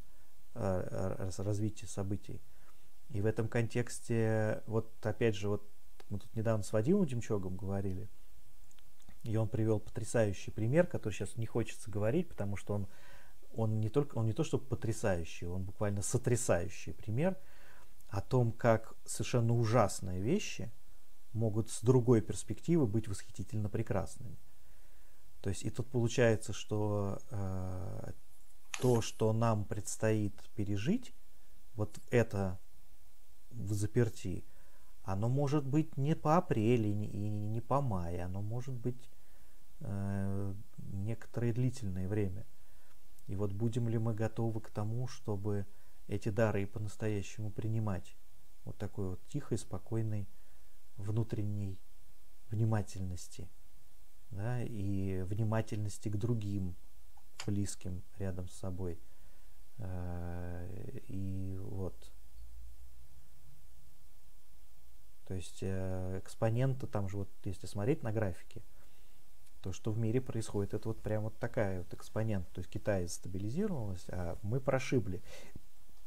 а, 0.54 1.30
развитие 1.38 1.88
событий. 1.88 2.42
И 3.10 3.22
в 3.22 3.26
этом 3.26 3.48
контексте, 3.48 4.64
вот 4.68 4.94
опять 5.06 5.36
же, 5.36 5.50
вот 5.50 5.70
мы 6.10 6.20
тут 6.20 6.34
недавно 6.36 6.64
с 6.64 6.74
Вадимом 6.74 7.06
Демчогом 7.06 7.56
говорили, 7.56 8.10
и 9.24 9.36
он 9.36 9.48
привел 9.48 9.80
потрясающий 9.80 10.52
пример, 10.52 10.88
который 10.88 11.14
сейчас 11.14 11.38
не 11.38 11.46
хочется 11.46 11.92
говорить, 11.92 12.30
потому 12.30 12.56
что 12.56 12.74
он, 12.74 12.88
он 13.54 13.80
не 13.80 13.90
только 13.90 14.18
он 14.18 14.26
не 14.26 14.34
то, 14.34 14.44
что 14.44 14.58
потрясающий, 14.58 15.46
он 15.46 15.64
буквально 15.64 16.02
сотрясающий 16.02 16.94
пример– 16.94 17.38
о 18.12 18.20
том, 18.20 18.52
как 18.52 18.94
совершенно 19.06 19.54
ужасные 19.54 20.22
вещи 20.22 20.70
могут 21.32 21.70
с 21.72 21.82
другой 21.82 22.22
перспективы 22.22 22.86
быть 22.86 23.08
восхитительно 23.08 23.70
прекрасными. 23.70 24.38
То 25.42 25.50
есть 25.50 25.64
и 25.64 25.70
тут 25.70 25.90
получается, 25.90 26.54
что 26.54 27.20
э, 27.32 28.12
то, 28.80 29.02
что 29.02 29.34
нам 29.34 29.66
предстоит 29.66 30.34
пережить, 30.56 31.14
вот 31.76 32.00
это 32.12 32.60
в 33.50 33.74
заперти, 33.74 34.46
оно 35.04 35.30
может 35.30 35.66
быть 35.66 35.98
не 35.98 36.16
по 36.16 36.38
апреле 36.38 36.92
и 36.92 37.30
не 37.30 37.62
по 37.62 37.82
мае, 37.82 38.24
оно 38.24 38.42
может 38.42 38.76
быть 38.76 39.10
э, 39.80 40.54
некоторое 40.78 41.54
длительное 41.54 42.08
время. 42.08 42.46
И 43.28 43.36
вот 43.36 43.52
будем 43.52 43.90
ли 43.90 43.98
мы 43.98 44.14
готовы 44.14 44.62
к 44.62 44.70
тому, 44.70 45.08
чтобы 45.08 45.66
эти 46.08 46.30
дары 46.30 46.64
и 46.64 46.66
по-настоящему 46.66 47.50
принимать. 47.50 48.16
Вот 48.66 48.78
такой 48.78 49.12
вот 49.12 49.28
тихой, 49.28 49.58
спокойной, 49.58 50.28
внутренней 50.98 51.80
внимательности. 52.50 53.50
Да, 54.32 54.64
и 54.64 55.22
внимательности 55.24 56.10
к 56.10 56.18
другим 56.18 56.76
близким 57.46 58.02
рядом 58.18 58.48
с 58.48 58.54
собой. 58.54 59.00
Э, 59.78 61.00
и 61.08 61.58
вот. 61.60 62.12
То 65.26 65.34
есть 65.36 65.60
э, 65.62 66.20
экспоненты, 66.20 66.88
там 66.88 67.10
же 67.10 67.18
вот, 67.18 67.30
если 67.44 67.68
смотреть 67.68 68.04
на 68.04 68.12
графике, 68.12 68.62
то, 69.62 69.72
что 69.72 69.92
в 69.92 69.98
мире 69.98 70.22
происходит, 70.22 70.74
это 70.74 70.88
вот 70.88 71.02
прям 71.02 71.24
вот 71.24 71.38
такая 71.38 71.80
вот 71.80 71.94
экспонент. 71.94 72.50
То 72.52 72.60
есть 72.60 72.70
Китай 72.70 73.08
стабилизировалась, 73.08 74.06
а 74.10 74.38
мы 74.42 74.60
прошибли 74.60 75.22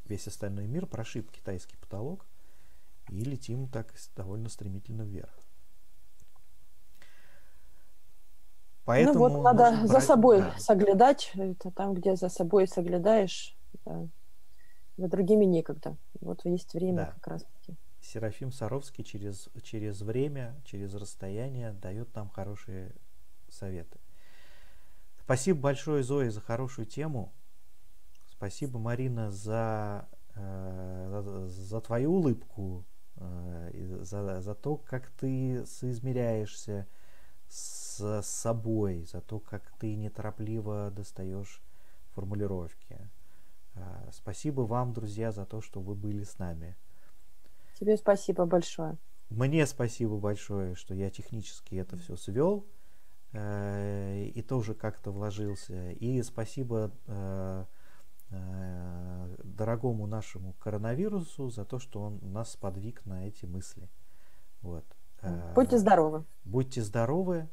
весь 0.05 0.27
остальной 0.27 0.67
мир 0.67 0.87
прошиб 0.87 1.31
китайский 1.31 1.77
потолок 1.77 2.27
и 3.09 3.23
летим 3.25 3.69
так 3.69 3.95
довольно 4.17 4.49
стремительно 4.49 5.03
вверх. 5.03 5.44
Поэтому 8.85 9.15
ну 9.15 9.21
вот 9.21 9.43
надо 9.43 9.71
брать, 9.71 9.89
за 9.89 10.01
собой 10.01 10.41
да. 10.41 10.55
соглядать. 10.59 11.33
Это 11.35 11.71
там, 11.71 11.95
где 11.95 12.17
за 12.17 12.29
собой 12.29 12.69
соглядаешь, 12.69 13.57
да. 13.85 14.07
за 14.97 15.09
другими 15.09 15.45
некогда. 15.45 15.97
Вот 16.21 16.45
есть 16.45 16.75
время 16.75 17.07
да. 17.07 17.13
как 17.13 17.27
раз-таки. 17.29 17.77
Серафим 18.01 18.53
Саровский 18.53 19.03
через, 19.03 19.49
через 19.63 20.03
время, 20.03 20.55
через 20.65 20.95
расстояние 20.95 21.73
дает 21.73 22.15
нам 22.15 22.29
хорошие 22.29 22.93
советы. 23.49 23.99
Спасибо 25.25 25.61
большое, 25.61 26.03
Зоя, 26.03 26.31
за 26.31 26.43
хорошую 26.43 26.85
тему. 26.85 27.33
Спасибо, 28.27 28.79
Марина, 28.79 29.31
за, 29.31 30.07
э, 30.35 31.23
за, 31.25 31.49
за 31.49 31.81
твою 31.81 32.13
улыбку, 32.13 32.85
э, 33.17 34.01
за, 34.03 34.43
за 34.43 34.55
то, 34.55 34.77
как 34.77 35.09
ты 35.13 35.65
соизмеряешься 35.65 36.87
с 37.49 37.84
собой, 38.23 39.05
за 39.05 39.21
то, 39.21 39.41
как 39.41 39.73
ты 39.79 39.95
неторопливо 39.95 40.91
достаешь 40.91 41.63
формулировки. 42.15 42.99
Э, 43.75 44.09
спасибо 44.13 44.63
вам, 44.63 44.93
друзья, 44.93 45.33
за 45.33 45.45
то, 45.47 45.61
что 45.61 45.81
вы 45.81 45.95
были 45.95 46.25
с 46.25 46.39
нами. 46.39 46.77
Тебе 47.79 47.97
спасибо 47.97 48.47
большое. 48.47 48.97
Мне 49.31 49.67
спасибо 49.67 50.19
большое, 50.19 50.75
что 50.75 50.95
я 50.95 51.11
технически 51.11 51.75
это 51.77 51.97
все 51.97 52.17
свел 52.17 52.67
э, 53.33 54.27
и 54.27 54.43
тоже 54.43 54.75
как-то 54.75 55.11
вложился. 55.11 55.91
И 55.91 56.23
спасибо 56.23 56.93
э, 57.07 57.65
Э, 58.35 59.37
дорогому 59.45 60.07
нашему 60.07 60.55
коронавирусу 60.55 61.51
за 61.51 61.65
то, 61.65 61.79
что 61.79 62.01
он 62.01 62.19
нас 62.23 62.57
подвиг 62.57 63.05
на 63.07 63.29
эти 63.29 63.45
мысли. 63.45 63.89
Вот. 64.63 64.85
Будьте 65.55 65.79
здоровы. 65.79 66.25
Будьте 66.45 66.83
здоровы. 66.83 67.49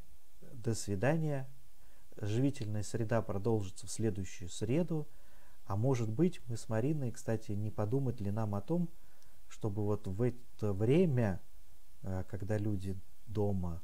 До 0.64 0.76
свидания. 0.76 1.50
Живительная 2.18 2.84
среда 2.84 3.22
продолжится 3.22 3.88
в 3.88 3.92
следующую 3.92 4.50
среду. 4.50 5.08
А 5.66 5.76
может 5.76 6.10
быть, 6.10 6.42
мы 6.48 6.58
с 6.58 6.68
Мариной, 6.70 7.12
кстати, 7.12 7.54
не 7.54 7.72
подумать 7.72 8.20
ли 8.20 8.32
нам 8.32 8.56
о 8.56 8.62
том, 8.62 8.90
чтобы 9.48 9.84
вот 9.84 10.08
в 10.08 10.22
это 10.22 10.74
время, 10.74 11.42
э, 12.04 12.24
когда 12.30 12.58
люди 12.58 12.98
дома, 13.28 13.82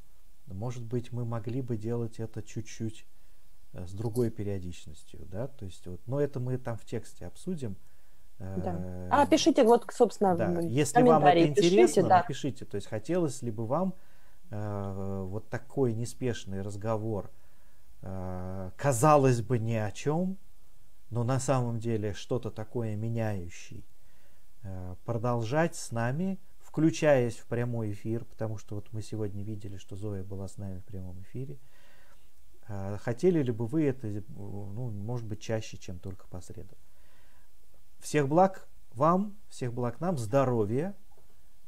может 0.48 0.84
быть, 0.84 1.12
мы 1.12 1.26
могли 1.26 1.62
бы 1.62 1.78
делать 1.78 2.20
это 2.20 2.42
чуть-чуть 2.42 3.06
Э, 3.74 3.86
с 3.86 3.92
другой 3.92 4.30
периодичностью, 4.30 5.20
да, 5.32 5.48
то 5.48 5.66
есть 5.66 5.86
вот, 5.88 6.00
но 6.08 6.22
это 6.22 6.40
мы 6.40 6.58
там 6.58 6.78
в 6.78 6.86
тексте 6.86 7.26
обсудим. 7.26 7.76
Э, 8.40 8.62
да. 8.64 9.22
А 9.24 9.26
пишите 9.26 9.64
вот, 9.64 9.86
собственно, 9.92 10.36
да. 10.36 10.60
Если 10.62 11.02
вам 11.02 11.26
это 11.26 11.46
интересно, 11.46 11.82
пишите, 11.82 12.02
да. 12.04 12.18
напишите. 12.18 12.66
То 12.66 12.76
есть 12.76 12.88
хотелось 12.88 13.42
ли 13.42 13.52
бы 13.52 13.66
вам 13.66 13.90
э, 13.90 13.94
вот 14.50 15.50
такой 15.50 15.94
неспешный 15.94 16.62
разговор, 16.62 17.32
э, 18.02 18.72
казалось 18.78 19.42
бы 19.42 19.60
ни 19.60 19.74
о 19.74 19.92
чем, 19.92 20.38
но 21.10 21.24
на 21.24 21.40
самом 21.40 21.80
деле 21.80 22.14
что-то 22.14 22.52
такое 22.52 22.96
меняющий, 22.96 23.86
э, 24.64 24.96
продолжать 25.06 25.76
с 25.76 25.92
нами, 25.92 26.40
включаясь 26.60 27.38
в 27.38 27.46
прямой 27.48 27.94
эфир, 27.94 28.26
потому 28.26 28.58
что 28.58 28.76
вот 28.76 28.92
мы 28.92 29.02
сегодня 29.02 29.44
видели, 29.44 29.78
что 29.78 29.96
Зоя 29.96 30.24
была 30.24 30.48
с 30.48 30.58
нами 30.58 30.80
в 30.80 30.86
прямом 30.86 31.22
эфире. 31.24 31.58
Э, 32.68 32.98
хотели 33.00 33.42
ли 33.42 33.52
бы 33.52 33.68
вы 33.68 33.86
это, 33.86 34.08
ну, 34.08 34.90
может 34.92 35.26
быть, 35.26 35.42
чаще, 35.42 35.78
чем 35.78 36.00
только 36.00 36.28
по 36.28 36.42
средам? 36.42 36.78
Всех 38.00 38.28
благ 38.28 38.68
вам, 38.94 39.36
всех 39.50 39.74
благ 39.74 40.00
нам, 40.00 40.18
здоровья, 40.18 40.96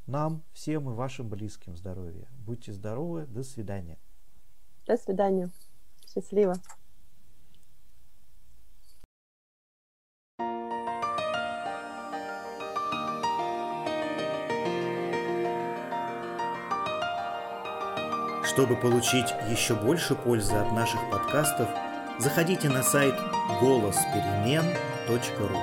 нам, 0.10 0.44
всем 0.54 0.90
и 0.90 0.94
вашим 0.94 1.30
близким 1.30 1.76
здоровья. 1.78 2.28
Будьте 2.46 2.74
здоровы. 2.74 3.26
До 3.28 3.44
свидания. 3.44 3.98
До 4.86 4.98
свидания. 4.98 5.50
Счастливо. 6.14 6.56
Чтобы 18.44 18.76
получить 18.76 19.34
еще 19.50 19.76
больше 19.76 20.16
пользы 20.16 20.56
от 20.56 20.74
наших 20.74 21.00
подкастов, 21.12 21.70
заходите 22.20 22.68
на 22.68 22.84
сайт 22.84 23.16
голосперемен.ру. 23.62 25.58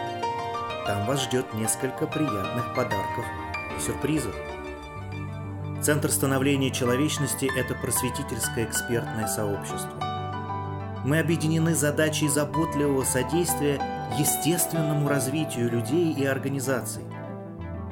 Там 0.86 1.06
вас 1.06 1.24
ждет 1.24 1.52
несколько 1.54 2.06
приятных 2.06 2.74
подарков– 2.74 3.24
и 3.76 3.80
сюрпризов. 3.80 4.34
Центр 5.82 6.10
становления 6.10 6.70
человечности– 6.70 7.48
это 7.56 7.74
просветительское 7.74 8.64
экспертное 8.64 9.28
сообщество. 9.28 11.02
Мы 11.04 11.20
объединены 11.20 11.74
задачей 11.74 12.28
заботливого 12.28 13.04
содействия 13.04 13.80
естественному 14.18 15.08
развитию 15.08 15.70
людей 15.70 16.12
и 16.12 16.24
организаций. 16.24 17.04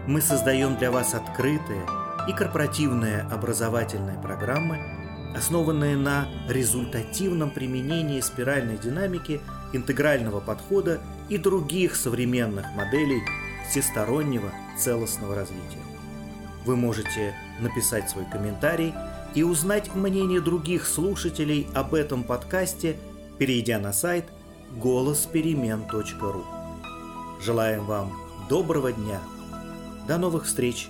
Мы 0.08 0.20
создаем 0.20 0.76
для 0.76 0.90
вас 0.90 1.14
открытые 1.14 1.86
и 2.28 2.32
корпоративные 2.32 3.20
образовательные 3.30 4.18
программы, 4.18 4.80
основанные 5.36 5.96
на 5.96 6.26
результативном 6.48 7.50
применении 7.50 8.20
спиральной 8.20 8.78
динамики, 8.78 9.40
интегрального 9.72 10.40
подхода 10.40 11.00
и 11.28 11.38
других 11.38 11.94
современных 11.94 12.66
моделей 12.74 13.22
всестороннего 13.68 14.50
целостного 14.78 15.34
развития. 15.34 15.82
Вы 16.64 16.76
можете 16.76 17.34
написать 17.60 18.08
свой 18.08 18.24
комментарий 18.24 18.94
и 19.34 19.42
узнать 19.42 19.94
мнение 19.94 20.40
других 20.40 20.86
слушателей 20.86 21.66
об 21.74 21.94
этом 21.94 22.24
подкасте, 22.24 22.96
перейдя 23.38 23.78
на 23.78 23.92
сайт 23.92 24.26
голосперемен.ру. 24.76 26.44
Желаем 27.40 27.84
вам 27.84 28.12
доброго 28.48 28.92
дня. 28.92 29.20
До 30.08 30.18
новых 30.18 30.44
встреч! 30.44 30.88